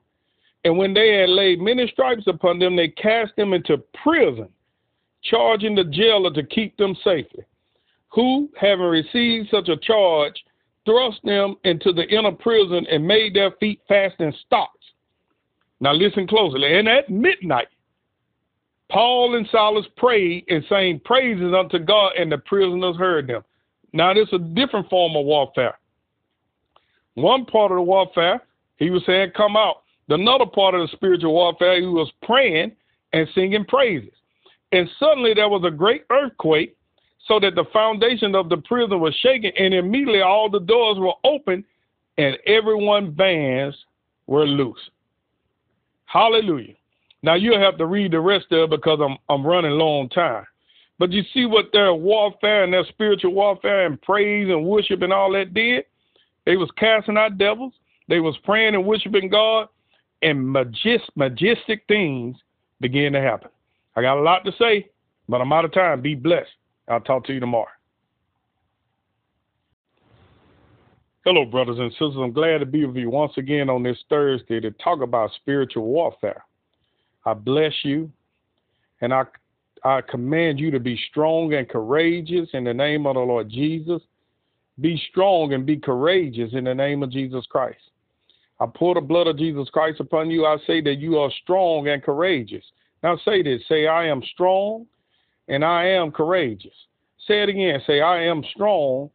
[0.66, 4.50] And when they had laid many stripes upon them, they cast them into prison,
[5.24, 7.46] charging the jailer to keep them safely.
[8.10, 10.44] Who, having received such a charge,
[10.86, 14.74] thrust them into the inner prison and made their feet fast in stocks.
[15.80, 16.78] Now listen closely.
[16.78, 17.68] And at midnight,
[18.92, 23.44] Paul and Silas prayed and sang praises unto God, and the prisoners heard them.
[23.94, 25.78] Now this is a different form of warfare.
[27.14, 28.42] One part of the warfare,
[28.78, 29.84] he was saying, come out.
[30.10, 32.72] Another part of the spiritual warfare, he was praying
[33.14, 34.14] and singing praises.
[34.72, 36.76] And suddenly there was a great earthquake,
[37.28, 41.14] so that the foundation of the prison was shaken, and immediately all the doors were
[41.24, 41.64] open,
[42.18, 43.76] and everyone's bands
[44.26, 44.80] were loose.
[46.06, 46.74] Hallelujah.
[47.22, 50.46] Now you'll have to read the rest of it because I'm I'm running on time.
[50.98, 55.14] But you see what their warfare and their spiritual warfare and praise and worship and
[55.14, 55.86] all that did?
[56.46, 57.74] They was casting out devils.
[58.08, 59.70] They was praying and worshiping God,
[60.22, 62.38] and majest, majestic things
[62.82, 63.50] begin to happen.
[63.96, 64.90] I got a lot to say,
[65.28, 66.02] but I'm out of time.
[66.02, 66.50] Be blessed.
[66.88, 67.68] I'll talk to you tomorrow.
[71.26, 72.16] Hello, brothers and sisters.
[72.18, 75.84] I'm glad to be with you once again on this Thursday to talk about spiritual
[75.84, 76.44] warfare.
[77.26, 78.10] I bless you,
[79.02, 79.24] and I
[79.84, 84.02] I command you to be strong and courageous in the name of the Lord Jesus.
[84.82, 87.80] Be strong and be courageous in the name of Jesus Christ.
[88.60, 90.46] I pour the blood of Jesus Christ upon you.
[90.46, 92.64] I say that you are strong and courageous.
[93.04, 94.86] Now say this say, I am strong
[95.48, 96.74] and I am courageous.
[97.28, 97.80] Say it again.
[97.86, 99.10] Say, I am strong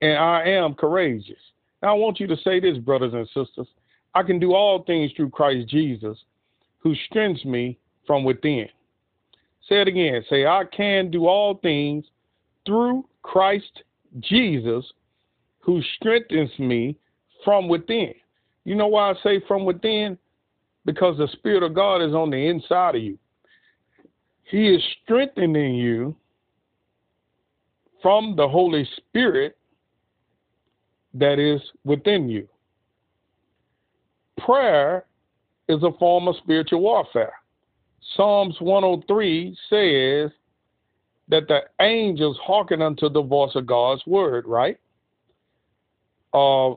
[0.00, 1.38] and I am courageous.
[1.82, 3.68] Now I want you to say this, brothers and sisters.
[4.14, 6.18] I can do all things through Christ Jesus
[6.78, 8.68] who strengthens me from within.
[9.68, 10.24] Say it again.
[10.28, 12.04] Say, I can do all things
[12.66, 13.82] through Christ
[14.20, 14.84] Jesus
[15.60, 16.96] who strengthens me
[17.44, 18.14] from within.
[18.64, 20.18] You know why I say from within?
[20.84, 23.18] Because the Spirit of God is on the inside of you.
[24.44, 26.14] He is strengthening you
[28.02, 29.56] from the Holy Spirit
[31.14, 32.48] that is within you.
[34.44, 35.04] Prayer
[35.68, 37.34] is a form of spiritual warfare.
[38.16, 40.30] Psalms 103 says
[41.28, 44.76] that the angels hearken unto the voice of God's word, right?
[46.34, 46.74] Uh,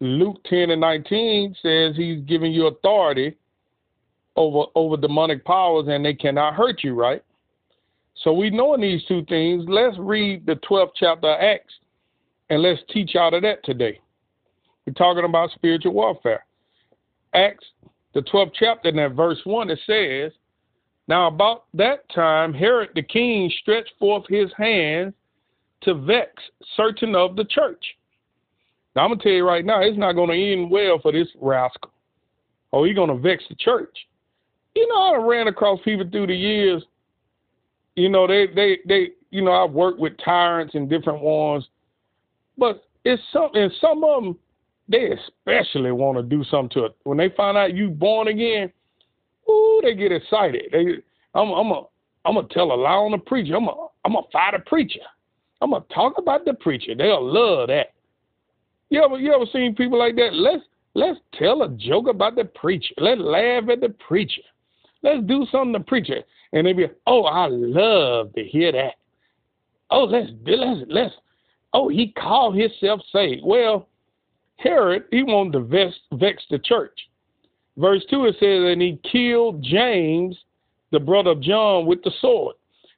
[0.00, 3.36] Luke 10 and 19 says he's giving you authority
[4.36, 7.22] over over demonic powers and they cannot hurt you, right?
[8.22, 9.64] So we know in these two things.
[9.68, 11.74] Let's read the 12th chapter of Acts
[12.50, 14.00] and let's teach out of that today.
[14.86, 16.44] We're talking about spiritual warfare.
[17.34, 17.64] Acts,
[18.14, 20.32] the 12th chapter, and that verse 1, it says,
[21.08, 25.12] Now about that time, Herod the king stretched forth his hands
[25.82, 26.30] to vex
[26.76, 27.84] certain of the church
[28.96, 31.92] now, I'm to tell you right now, it's not to end well for this rascal.
[32.72, 33.94] Oh, he's to vex the church.
[34.74, 36.82] You know, I ran across people through the years.
[37.94, 41.68] You know, they, they, they, you know, I've worked with tyrants and different ones,
[42.56, 43.70] but it's something.
[43.80, 44.38] Some of them,
[44.88, 46.96] they especially want to do something to it.
[47.04, 48.72] When they find out you born again,
[49.48, 50.64] ooh, they get excited.
[50.72, 51.02] They,
[51.34, 51.82] I'm, I'm a,
[52.24, 53.56] I'm gonna tell a lie on the preacher.
[53.56, 55.00] I'm a, I'm gonna fight a preacher.
[55.60, 56.94] I'm gonna talk about the preacher.
[56.94, 57.92] They'll love that.
[58.90, 60.32] You ever you ever seen people like that?
[60.32, 60.62] Let's
[60.94, 62.94] let's tell a joke about the preacher.
[62.98, 64.42] Let's laugh at the preacher.
[65.02, 66.22] Let's do something to preacher.
[66.52, 68.94] And they be, oh, I love to hear that.
[69.90, 71.14] Oh, let's let's let's.
[71.72, 73.42] Oh, he called himself saved.
[73.44, 73.88] Well,
[74.56, 76.98] Herod he wanted to vex vex the church.
[77.76, 80.36] Verse two it says, and he killed James,
[80.92, 82.54] the brother of John, with the sword.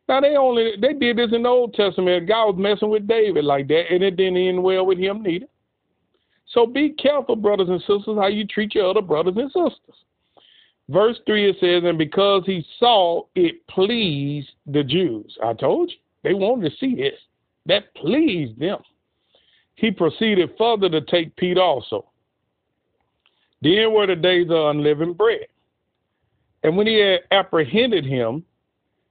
[0.08, 2.28] Now they only they did this in the Old Testament.
[2.28, 5.46] God was messing with David like that, and it didn't end well with him neither.
[6.50, 9.96] So be careful, brothers and sisters, how you treat your other brothers and sisters.
[10.88, 15.36] Verse 3 it says, And because he saw it pleased the Jews.
[15.44, 17.20] I told you, they wanted to see this.
[17.66, 18.78] That pleased them.
[19.74, 22.06] He proceeded further to take Peter also.
[23.60, 25.46] Then were the days of unleavened bread.
[26.62, 28.44] And when he had apprehended him,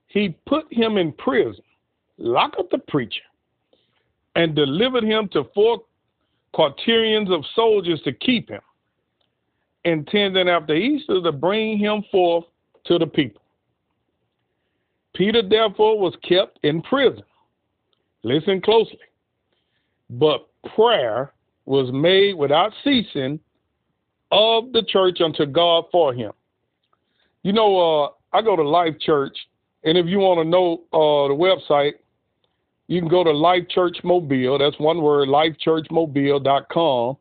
[0.08, 1.62] he put him in prison,
[2.18, 3.22] locked up the preacher,
[4.34, 5.82] and delivered him to four
[6.58, 8.60] quaternions of soldiers to keep him,
[9.84, 12.46] intending after Easter to bring him forth
[12.84, 13.40] to the people.
[15.14, 17.22] Peter, therefore, was kept in prison.
[18.24, 18.98] Listen closely.
[20.10, 21.32] But prayer
[21.64, 23.38] was made without ceasing
[24.32, 26.32] of the church unto God for him.
[27.44, 29.38] You know, uh, I go to Life Church,
[29.84, 31.92] and if you want to know uh, the website,
[32.88, 34.58] you can go to Life Church Mobile.
[34.58, 37.16] That's one word, lifechurchmobile.com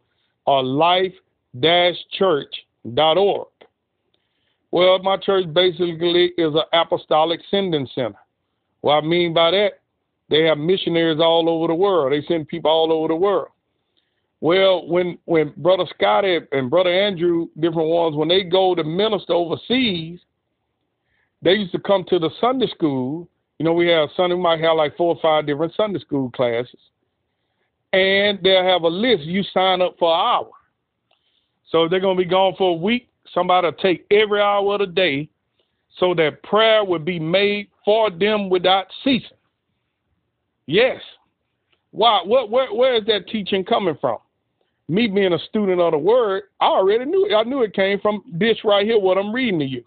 [0.46, 3.48] or life-church.org.
[4.72, 8.18] Well, my church basically is an apostolic sending center.
[8.82, 9.80] What I mean by that,
[10.30, 12.14] they have missionaries all over the world.
[12.14, 13.50] They send people all over the world.
[14.40, 19.34] Well, when when Brother Scotty and Brother Andrew, different ones, when they go to minister
[19.34, 20.20] overseas,
[21.42, 23.28] they used to come to the Sunday school
[23.60, 26.30] you know, we have Sunday, we might have like four or five different Sunday school
[26.32, 26.80] classes.
[27.94, 29.24] And they'll have a list.
[29.24, 30.52] You sign up for an hour.
[31.72, 34.76] So if they're going to be gone for a week, somebody will take every hour
[34.76, 35.30] of the day
[36.00, 39.30] so that prayer would be made for them without ceasing.
[40.68, 41.02] Yes.
[41.92, 42.22] Why?
[42.24, 42.52] What?
[42.52, 44.18] Where, where is that teaching coming from?
[44.90, 47.26] Me being a student of the word, I already knew.
[47.26, 47.34] It.
[47.34, 49.00] I knew it came from this right here.
[49.00, 49.84] What I'm reading to you.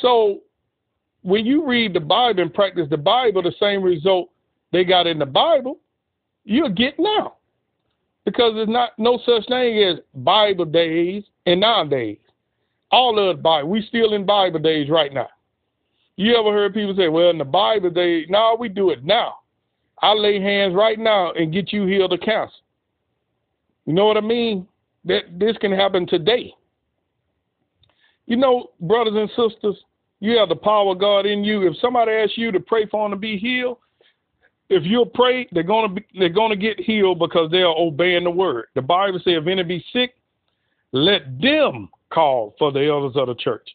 [0.00, 0.40] So
[1.24, 4.28] when you read the Bible and practice the Bible, the same result
[4.72, 5.78] they got in the Bible,
[6.44, 7.36] you'll get now.
[8.26, 12.18] Because there's not no such thing as Bible days and nowadays.
[12.90, 13.70] All of the Bible.
[13.70, 15.28] We still in Bible days right now.
[16.16, 19.38] You ever heard people say, well, in the Bible days, no, we do it now.
[20.02, 22.52] I lay hands right now and get you healed of cancer.
[23.86, 24.68] You know what I mean?
[25.06, 26.52] That this can happen today.
[28.26, 29.76] You know, brothers and sisters,
[30.24, 31.66] you have the power of God in you.
[31.68, 33.76] If somebody asks you to pray for them to be healed,
[34.70, 38.30] if you'll pray, they're gonna be, they're gonna get healed because they are obeying the
[38.30, 38.66] word.
[38.74, 40.14] The Bible says, if any be sick,
[40.92, 43.68] let them call for the elders of the church.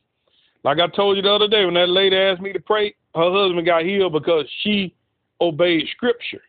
[0.63, 3.31] Like I told you the other day when that lady asked me to pray, her
[3.31, 4.95] husband got healed because she
[5.39, 6.41] obeyed scripture.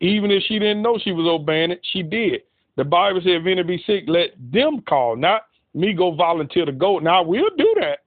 [0.00, 2.42] Even if she didn't know she was obeying it, she did.
[2.76, 5.42] The Bible said, if any be sick, let them call, not
[5.74, 6.98] me go volunteer to go.
[6.98, 7.98] Now, we'll do that.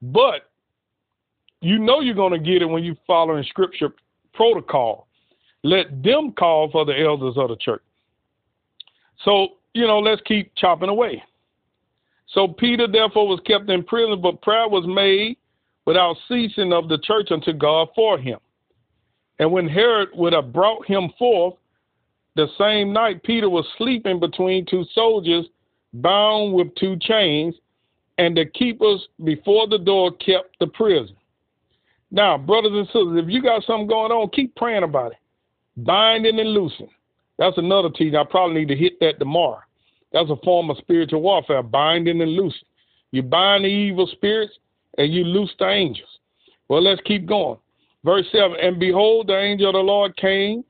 [0.00, 0.51] But
[1.62, 3.90] you know you're going to get it when you're following scripture
[4.34, 5.06] protocol.
[5.62, 7.82] Let them call for the elders of the church.
[9.24, 11.22] So, you know, let's keep chopping away.
[12.26, 15.36] So Peter therefore was kept in prison, but prayer was made
[15.86, 18.38] without ceasing of the church unto God for him.
[19.38, 21.54] And when Herod would have brought him forth,
[22.34, 25.46] the same night Peter was sleeping between two soldiers,
[25.94, 27.54] bound with two chains,
[28.18, 31.14] and the keepers before the door kept the prison.
[32.12, 35.18] Now, brothers and sisters, if you got something going on, keep praying about it.
[35.78, 36.90] Binding and loosing.
[37.38, 38.16] That's another teaching.
[38.16, 39.62] I probably need to hit that tomorrow.
[40.12, 42.68] That's a form of spiritual warfare, binding and loosing.
[43.12, 44.52] You bind the evil spirits
[44.98, 46.08] and you loose the angels.
[46.68, 47.58] Well, let's keep going.
[48.04, 50.64] Verse 7 And behold, the angel of the Lord came.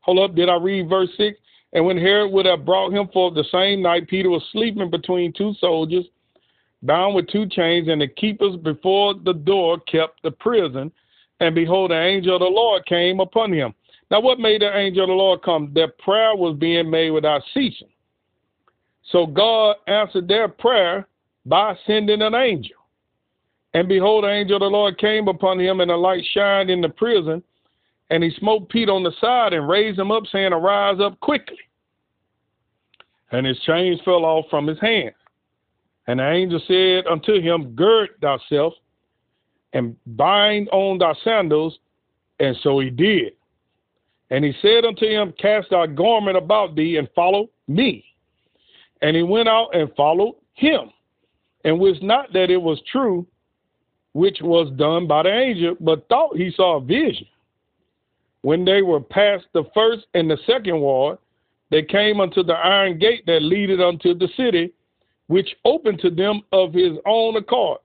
[0.00, 1.38] Hold up, did I read verse 6?
[1.74, 5.32] And when Herod would have brought him forth the same night, Peter was sleeping between
[5.32, 6.06] two soldiers,
[6.82, 10.90] bound with two chains, and the keepers before the door kept the prison.
[11.40, 13.74] And behold, the angel of the Lord came upon him.
[14.10, 15.70] Now, what made the angel of the Lord come?
[15.74, 17.88] Their prayer was being made without ceasing.
[19.10, 21.06] So God answered their prayer
[21.46, 22.76] by sending an angel.
[23.74, 26.80] And behold, the angel of the Lord came upon him, and a light shined in
[26.80, 27.42] the prison.
[28.10, 31.56] And he smote Peter on the side and raised him up, saying, Arise up quickly.
[33.30, 35.12] And his chains fell off from his hand.
[36.06, 38.74] And the angel said unto him, Gird thyself
[39.72, 41.78] and bind on thy sandals.
[42.40, 43.34] And so he did.
[44.30, 48.04] And he said unto him, Cast thy garment about thee and follow me.
[49.02, 50.90] And he went out and followed him,
[51.64, 53.26] and wist not that it was true,
[54.12, 57.26] which was done by the angel, but thought he saw a vision.
[58.42, 61.18] When they were past the first and the second ward,
[61.70, 64.72] they came unto the iron gate that leaded unto the city,
[65.32, 67.78] which opened to them of his own accord.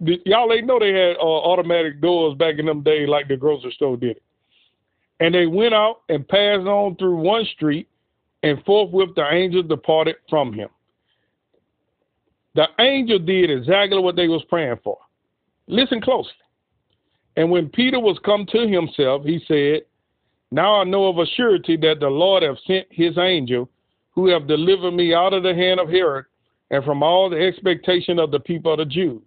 [0.00, 3.72] Y'all ain't know they had uh, automatic doors back in them days like the grocery
[3.72, 4.20] store did.
[5.18, 7.88] And they went out and passed on through one street,
[8.42, 10.68] and forthwith the angel departed from him.
[12.54, 14.98] The angel did exactly what they was praying for.
[15.66, 16.32] Listen closely.
[17.38, 19.86] And when Peter was come to himself, he said,
[20.50, 23.70] Now I know of a surety that the Lord have sent his angel,
[24.10, 26.26] who have delivered me out of the hand of Herod,
[26.70, 29.22] and from all the expectation of the people of the Jews.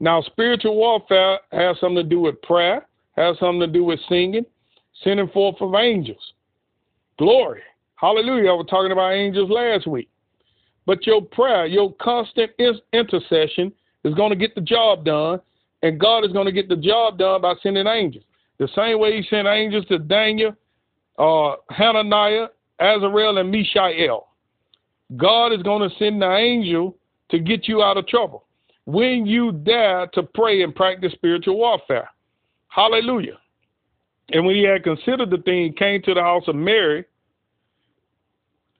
[0.00, 2.86] Now, spiritual warfare has something to do with prayer,
[3.16, 4.44] has something to do with singing,
[5.02, 6.32] sending forth of angels.
[7.18, 7.62] Glory.
[7.96, 8.50] Hallelujah.
[8.50, 10.08] I was talking about angels last week.
[10.84, 12.52] But your prayer, your constant
[12.92, 13.72] intercession
[14.04, 15.40] is going to get the job done,
[15.82, 18.24] and God is going to get the job done by sending angels.
[18.58, 20.52] The same way He sent angels to Daniel,
[21.18, 22.48] uh, Hananiah,
[22.80, 24.25] Azariel, and Mishael.
[25.14, 26.96] God is going to send the angel
[27.30, 28.46] to get you out of trouble
[28.86, 32.08] when you dare to pray and practice spiritual warfare.
[32.68, 33.38] Hallelujah.
[34.30, 37.04] And when he had considered the thing, came to the house of Mary,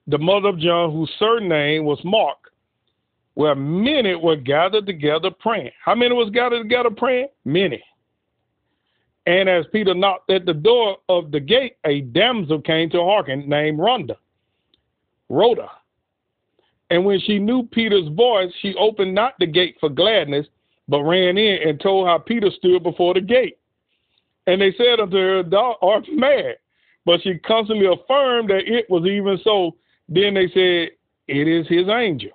[0.07, 2.37] the mother of John, whose surname was Mark,
[3.35, 5.71] where many were gathered together praying.
[5.83, 7.27] How many was gathered together praying?
[7.45, 7.81] Many.
[9.25, 13.47] And as Peter knocked at the door of the gate, a damsel came to hearken
[13.47, 14.17] named Rhoda.
[15.29, 15.69] Rhoda.
[16.89, 20.47] And when she knew Peter's voice, she opened not the gate for gladness,
[20.87, 23.57] but ran in and told how Peter stood before the gate.
[24.45, 26.55] And they said unto her, Thou art mad.
[27.05, 29.75] But she constantly affirmed that it was even so
[30.09, 30.91] then they said,
[31.27, 32.31] It is his angel.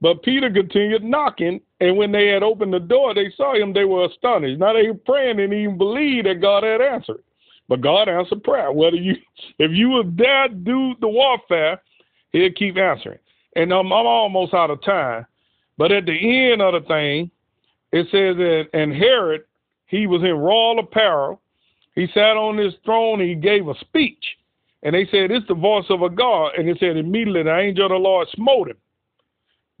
[0.00, 3.84] But Peter continued knocking, and when they had opened the door, they saw him, they
[3.84, 4.58] were astonished.
[4.58, 7.22] Now they were praying and even believed that God had answered.
[7.68, 8.72] But God answered prayer.
[8.72, 9.14] Whether you
[9.58, 11.80] if you would dare do the warfare,
[12.32, 13.18] he'll keep answering.
[13.56, 15.26] And I'm, I'm almost out of time.
[15.78, 17.30] But at the end of the thing,
[17.92, 19.42] it says that and Herod,
[19.86, 21.40] he was in royal apparel.
[21.94, 24.24] He sat on his throne, and he gave a speech.
[24.82, 26.52] And they said, It's the voice of a God.
[26.56, 28.76] And they said, Immediately the angel of the Lord smote him.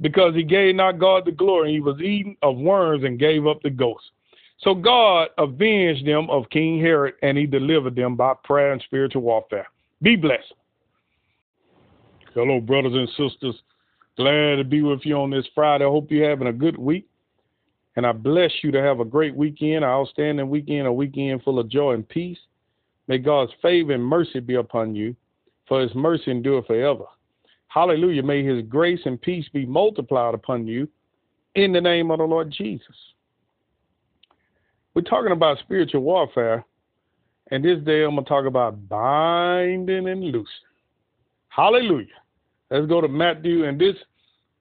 [0.00, 1.72] because he gave not God the glory.
[1.72, 4.04] He was eaten of worms and gave up the ghost.
[4.58, 9.22] So God avenged them of King Herod and he delivered them by prayer and spiritual
[9.22, 9.66] warfare.
[10.02, 10.52] Be blessed.
[12.34, 13.54] Hello, brothers and sisters.
[14.16, 15.84] Glad to be with you on this Friday.
[15.84, 17.06] I hope you're having a good week.
[17.96, 21.58] And I bless you to have a great weekend, an outstanding weekend, a weekend full
[21.58, 22.38] of joy and peace.
[23.06, 25.14] May God's favor and mercy be upon you,
[25.68, 27.04] for his mercy endure forever.
[27.68, 28.22] Hallelujah.
[28.22, 30.88] May his grace and peace be multiplied upon you
[31.54, 32.96] in the name of the Lord Jesus.
[34.94, 36.64] We're talking about spiritual warfare,
[37.50, 40.46] and this day I'm going to talk about binding and loosing.
[41.48, 42.21] Hallelujah.
[42.72, 43.96] Let's go to Matthew, and this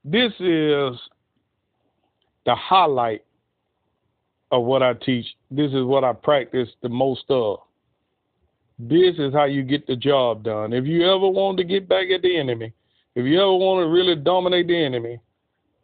[0.04, 1.00] this is
[2.46, 3.24] the highlight
[4.52, 5.26] of what I teach.
[5.50, 7.60] This is what I practice the most of.
[8.78, 10.74] This is how you get the job done.
[10.74, 12.74] If you ever want to get back at the enemy,
[13.16, 15.18] if you ever want to really dominate the enemy,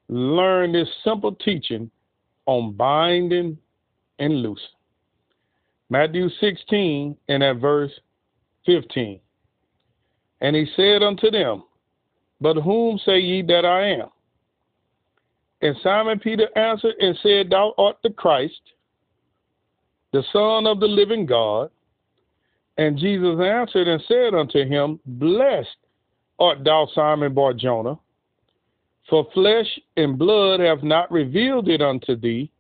[0.09, 1.89] learn this simple teaching
[2.45, 3.57] on binding
[4.19, 4.65] and loosing.
[5.89, 7.91] Matthew 16 and at verse
[8.65, 9.21] 15.
[10.41, 11.63] And he said unto them,
[12.39, 14.09] But whom say ye that I am?
[15.61, 18.61] And Simon Peter answered and said, Thou art the Christ,
[20.13, 21.71] the Son of the living God.
[22.77, 25.77] And Jesus answered and said unto him, Blessed
[26.39, 27.97] art thou, Simon Bar Jonah,
[29.09, 32.51] for flesh and blood have not revealed it unto thee,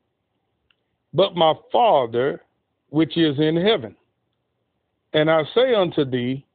[1.13, 2.41] but my Father
[2.89, 3.95] which is in heaven.
[5.13, 6.45] And I say unto thee,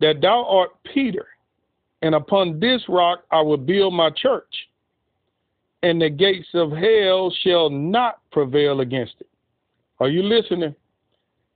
[0.00, 1.26] that thou art Peter,
[2.06, 4.54] and upon this rock I will build my church
[5.82, 9.28] and the gates of hell shall not prevail against it.
[9.98, 10.74] Are you listening?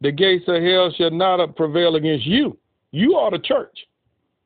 [0.01, 2.57] The gates of hell shall not prevail against you.
[2.91, 3.77] You are the church.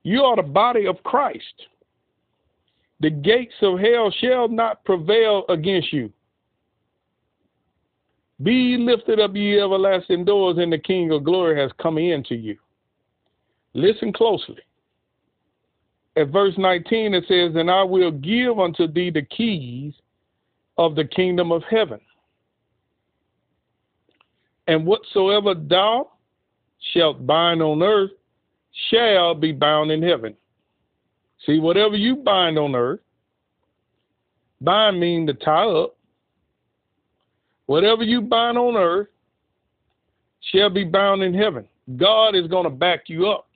[0.03, 1.67] You are the body of Christ.
[3.01, 6.13] The gates of hell shall not prevail against you.
[8.43, 12.59] Be lifted up, ye everlasting doors, and the King of glory has come into you.
[13.75, 14.63] Listen closely
[16.17, 19.95] at verse 19, it says, And I will give unto thee the keys
[20.79, 22.01] of the kingdom of heaven.
[24.67, 26.11] And whatsoever thou
[26.93, 28.13] shalt bind on earth
[28.91, 30.35] shall be bound in heaven.
[31.47, 33.01] See, whatever you bind on earth,
[34.61, 35.97] bind mean to tie up.
[37.67, 39.09] Whatever you bind on earth
[40.53, 41.67] shall be bound in heaven.
[41.97, 43.49] God is going to back you up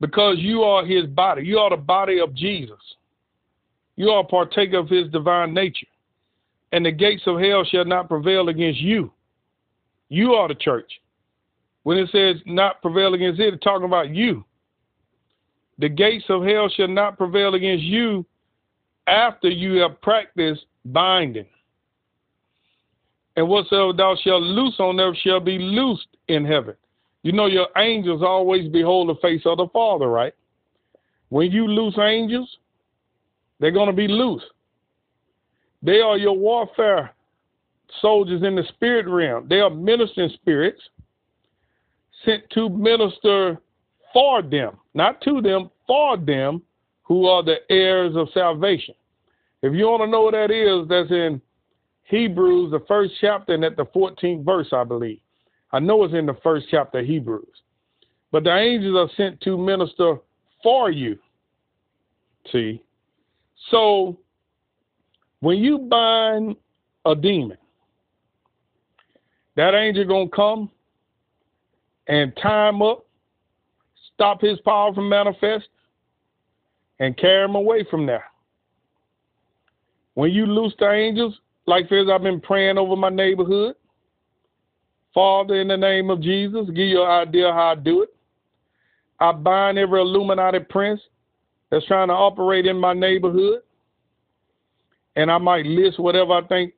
[0.00, 1.44] because you are his body.
[1.44, 2.80] You are the body of Jesus.
[3.96, 5.86] You are a partaker of his divine nature.
[6.72, 9.12] And the gates of hell shall not prevail against you.
[10.08, 10.90] You are the church.
[11.84, 14.44] When it says not prevail against it, it's talking about you.
[15.78, 18.26] The gates of hell shall not prevail against you
[19.06, 21.46] after you have practiced binding.
[23.36, 26.74] And whatsoever thou shalt loose on earth shall be loosed in heaven.
[27.26, 30.32] You know, your angels always behold the face of the Father, right?
[31.30, 32.48] When you loose angels,
[33.58, 34.44] they're going to be loose.
[35.82, 37.16] They are your warfare
[38.00, 39.48] soldiers in the spirit realm.
[39.48, 40.80] They are ministering spirits
[42.24, 43.60] sent to minister
[44.12, 46.62] for them, not to them, for them
[47.02, 48.94] who are the heirs of salvation.
[49.62, 51.42] If you want to know what that is, that's in
[52.04, 55.18] Hebrews, the first chapter, and at the 14th verse, I believe.
[55.76, 57.44] I know it's in the first chapter of Hebrews.
[58.32, 60.16] But the angels are sent to minister
[60.62, 61.18] for you.
[62.50, 62.82] See?
[63.70, 64.16] So
[65.40, 66.56] when you bind
[67.04, 67.58] a demon,
[69.56, 70.70] that angel gonna come
[72.06, 73.04] and tie him up,
[74.14, 75.68] stop his power from manifest,
[77.00, 78.24] and carry him away from there.
[80.14, 83.74] When you loose the angels, like as I've been praying over my neighborhood,
[85.16, 88.10] Father, in the name of Jesus, give you an idea how I do it.
[89.18, 91.00] I bind every Illuminati prince
[91.70, 93.60] that's trying to operate in my neighborhood.
[95.16, 96.74] And I might list whatever I think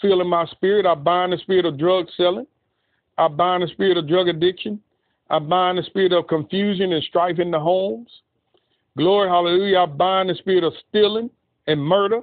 [0.00, 0.86] feel in my spirit.
[0.86, 2.46] I bind the spirit of drug selling.
[3.18, 4.80] I bind the spirit of drug addiction.
[5.28, 8.08] I bind the spirit of confusion and strife in the homes.
[8.96, 9.80] Glory, hallelujah.
[9.80, 11.28] I bind the spirit of stealing
[11.66, 12.22] and murder.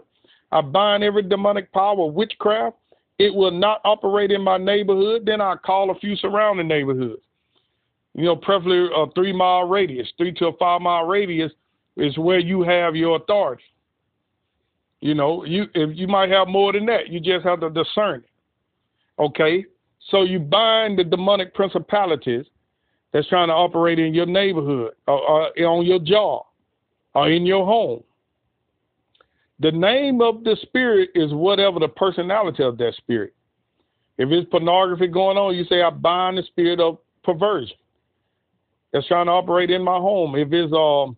[0.51, 2.77] I bind every demonic power witchcraft
[3.21, 7.21] it will not operate in my neighborhood, then I call a few surrounding neighborhoods.
[8.15, 11.51] You know, preferably a three mile radius, three to a five mile radius
[11.97, 13.63] is where you have your authority.
[15.01, 18.21] You know, you if you might have more than that, you just have to discern
[18.21, 19.21] it.
[19.21, 19.65] Okay,
[20.09, 22.45] so you bind the demonic principalities
[23.13, 26.45] that's trying to operate in your neighborhood or, or on your job
[27.13, 28.03] or in your home.
[29.61, 33.33] The name of the spirit is whatever the personality of that spirit.
[34.17, 37.77] If it's pornography going on, you say, I bind the spirit of perversion
[38.91, 40.35] that's trying to operate in my home.
[40.35, 41.15] If it's um,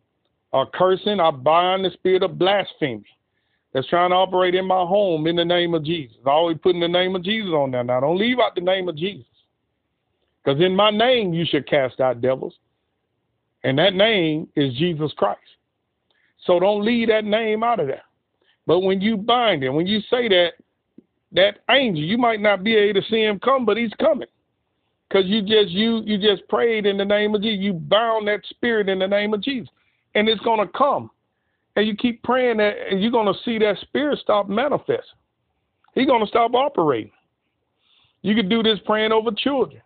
[0.51, 3.05] a cursing, I bind the spirit of blasphemy
[3.73, 6.17] that's trying to operate in my home in the name of Jesus.
[6.25, 7.83] I always putting the name of Jesus on there.
[7.83, 9.25] Now, don't leave out the name of Jesus.
[10.43, 12.55] Because in my name you should cast out devils.
[13.63, 15.39] And that name is Jesus Christ.
[16.45, 18.03] So don't leave that name out of there.
[18.65, 20.53] But when you bind it, when you say that,
[21.33, 24.27] that angel, you might not be able to see him come, but he's coming.
[25.09, 27.63] Because you just you you just prayed in the name of Jesus.
[27.63, 29.69] You bound that spirit in the name of Jesus.
[30.15, 31.11] And it's gonna come.
[31.75, 35.19] And you keep praying that and you're gonna see that spirit stop manifesting.
[35.93, 37.11] He's gonna stop operating.
[38.23, 39.81] You could do this praying over children.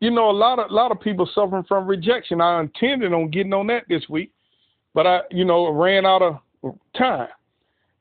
[0.00, 2.40] You know, a lot of a lot of people suffering from rejection.
[2.40, 4.32] I intended on getting on that this week,
[4.94, 7.28] but I, you know, ran out of time.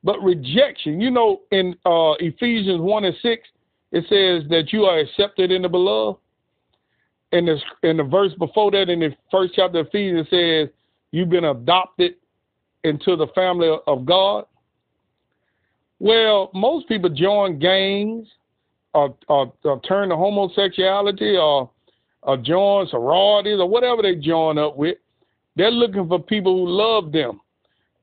[0.07, 3.45] But rejection, you know, in uh, Ephesians one and six,
[3.91, 6.17] it says that you are accepted in the beloved.
[7.33, 10.73] In the in the verse before that, in the first chapter of Ephesians, it says
[11.11, 12.13] you've been adopted
[12.85, 14.45] into the family of God.
[15.99, 18.29] Well, most people join gangs
[18.93, 21.69] or, or, or turn to homosexuality or
[22.21, 24.99] or join sororities or whatever they join up with.
[25.57, 27.41] They're looking for people who love them.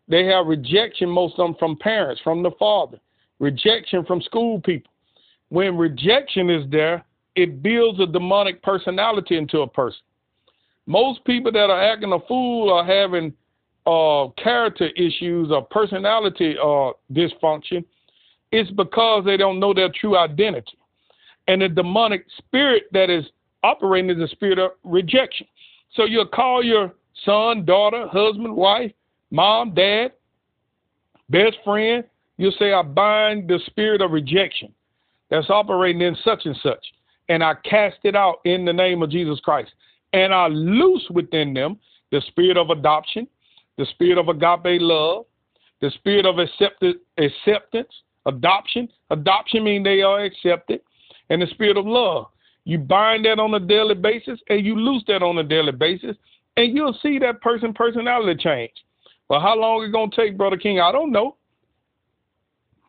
[0.08, 3.00] They have rejection, most of them from parents, from the father,
[3.38, 4.92] rejection from school people.
[5.48, 7.04] When rejection is there,
[7.36, 10.00] it builds a demonic personality into a person.
[10.86, 13.32] Most people that are acting a fool are having
[13.86, 17.84] uh, character issues or personality uh, dysfunction.
[18.52, 20.78] It's because they don't know their true identity.
[21.48, 23.24] And the demonic spirit that is
[23.62, 25.46] operating is a spirit of rejection.
[25.94, 26.92] So you'll call your
[27.24, 28.92] son, daughter, husband, wife,
[29.34, 30.12] mom, dad,
[31.28, 32.04] best friend.
[32.36, 34.72] You'll say, I bind the spirit of rejection
[35.30, 36.84] that's operating in such and such,
[37.28, 39.70] and I cast it out in the name of Jesus Christ.
[40.12, 41.78] And I loose within them
[42.12, 43.26] the spirit of adoption,
[43.76, 45.24] the spirit of agape love,
[45.80, 47.92] the spirit of accepted, acceptance,
[48.26, 48.88] adoption.
[49.10, 50.80] Adoption means they are accepted,
[51.30, 52.26] and the spirit of love.
[52.64, 56.16] You bind that on a daily basis and you loose that on a daily basis,
[56.56, 58.72] and you'll see that person personality change.
[59.34, 60.78] But how long it gonna take, Brother King?
[60.78, 61.34] I don't know.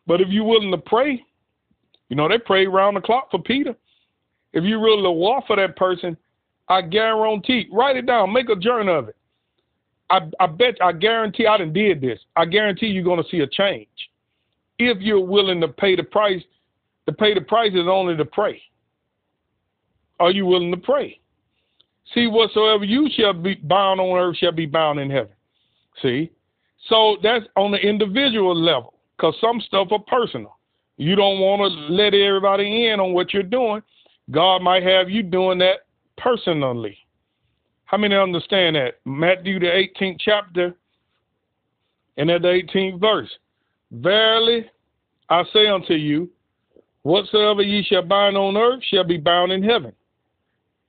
[0.06, 1.26] But if you're willing to pray,
[2.08, 3.76] you know, they pray round the clock for Peter.
[4.54, 6.16] If you really to war for that person,
[6.70, 9.16] I guarantee, write it down, make a journal of it.
[10.12, 12.20] I, I bet, I guarantee, I done did this.
[12.36, 13.88] I guarantee you're to see a change.
[14.78, 16.44] If you're willing to pay the price,
[17.08, 18.62] to pay the price is only to pray.
[20.20, 21.20] Are you willing to pray?
[22.14, 25.32] See, whatsoever you shall be bound on earth shall be bound in heaven.
[26.04, 26.30] See?
[26.90, 30.58] So that's on the individual level because some stuff are personal.
[30.98, 33.82] You don't want to let everybody in on what you're doing.
[34.32, 35.86] God might have you doing that
[36.18, 36.98] personally.
[37.86, 38.96] How many understand that?
[39.06, 40.76] Matthew, the 18th chapter,
[42.18, 43.30] and at the 18th verse.
[43.92, 44.70] Verily,
[45.30, 46.30] I say unto you,
[47.04, 49.94] whatsoever ye shall bind on earth shall be bound in heaven.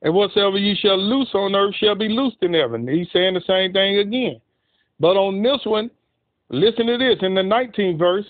[0.03, 2.87] And whatsoever ye shall loose on earth shall be loosed in heaven.
[2.87, 4.41] He's saying the same thing again.
[4.99, 5.91] But on this one,
[6.49, 7.19] listen to this.
[7.23, 8.27] In the 19th verse,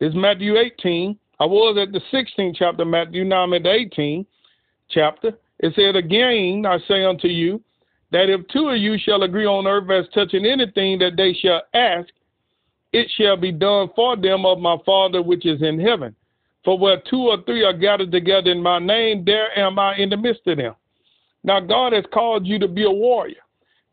[0.00, 1.18] it's Matthew 18.
[1.40, 3.24] I was at the 16th chapter, Matthew.
[3.24, 4.26] Now I'm at the 18th
[4.90, 5.32] chapter.
[5.60, 7.62] It said, Again, I say unto you,
[8.10, 11.62] that if two of you shall agree on earth as touching anything that they shall
[11.72, 12.08] ask,
[12.92, 16.14] it shall be done for them of my Father which is in heaven.
[16.64, 20.10] For where two or three are gathered together in my name, there am I in
[20.10, 20.74] the midst of them.
[21.42, 23.42] Now, God has called you to be a warrior.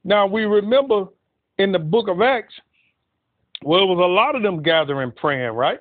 [0.03, 1.05] Now, we remember
[1.59, 2.53] in the book of Acts,
[3.63, 5.79] well, it was a lot of them gathering praying, right?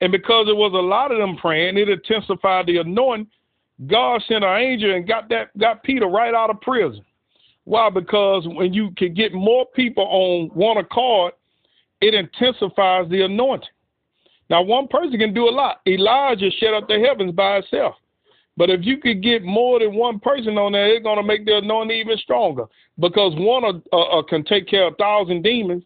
[0.00, 3.26] And because it was a lot of them praying, it intensified the anointing.
[3.86, 7.04] God sent an angel and got that got Peter right out of prison.
[7.64, 7.90] Why?
[7.90, 11.34] Because when you can get more people on one accord,
[12.00, 13.68] it intensifies the anointing.
[14.48, 15.80] Now, one person can do a lot.
[15.86, 17.94] Elijah shut up the heavens by himself.
[18.56, 21.46] But if you could get more than one person on there, it's going to make
[21.46, 22.64] the anointing even stronger.
[23.00, 25.82] Because one uh, uh, can take care of a thousand demons,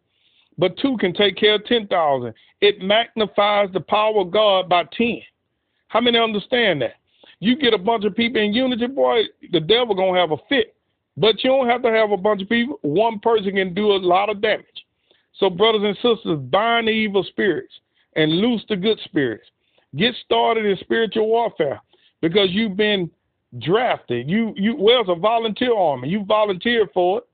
[0.59, 2.35] but two can take care of 10,000.
[2.61, 5.21] It magnifies the power of God by 10.
[5.89, 6.95] How many understand that?
[7.41, 10.37] You get a bunch of people in unity, boy, the devil going to have a
[10.49, 10.75] fit.
[11.17, 12.79] But you don't have to have a bunch of people.
[12.83, 14.67] One person can do a lot of damage.
[15.35, 17.73] So, brothers and sisters, bind the evil spirits
[18.17, 19.45] and loose the good spirits.
[19.97, 21.81] Get started in spiritual warfare
[22.21, 23.11] because you've been
[23.59, 24.29] drafted.
[24.29, 26.09] You you well, it's a volunteer army.
[26.09, 27.25] You volunteered for it,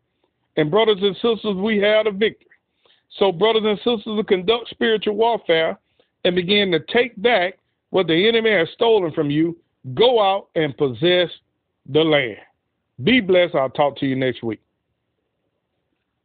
[0.56, 2.46] and brothers and sisters, we had a victory.
[3.18, 5.78] So, brothers and sisters, to conduct spiritual warfare
[6.24, 7.58] and begin to take back
[7.90, 9.56] what the enemy has stolen from you,
[9.94, 11.28] go out and possess
[11.88, 12.38] the land.
[13.02, 13.54] Be blessed.
[13.54, 14.60] I'll talk to you next week.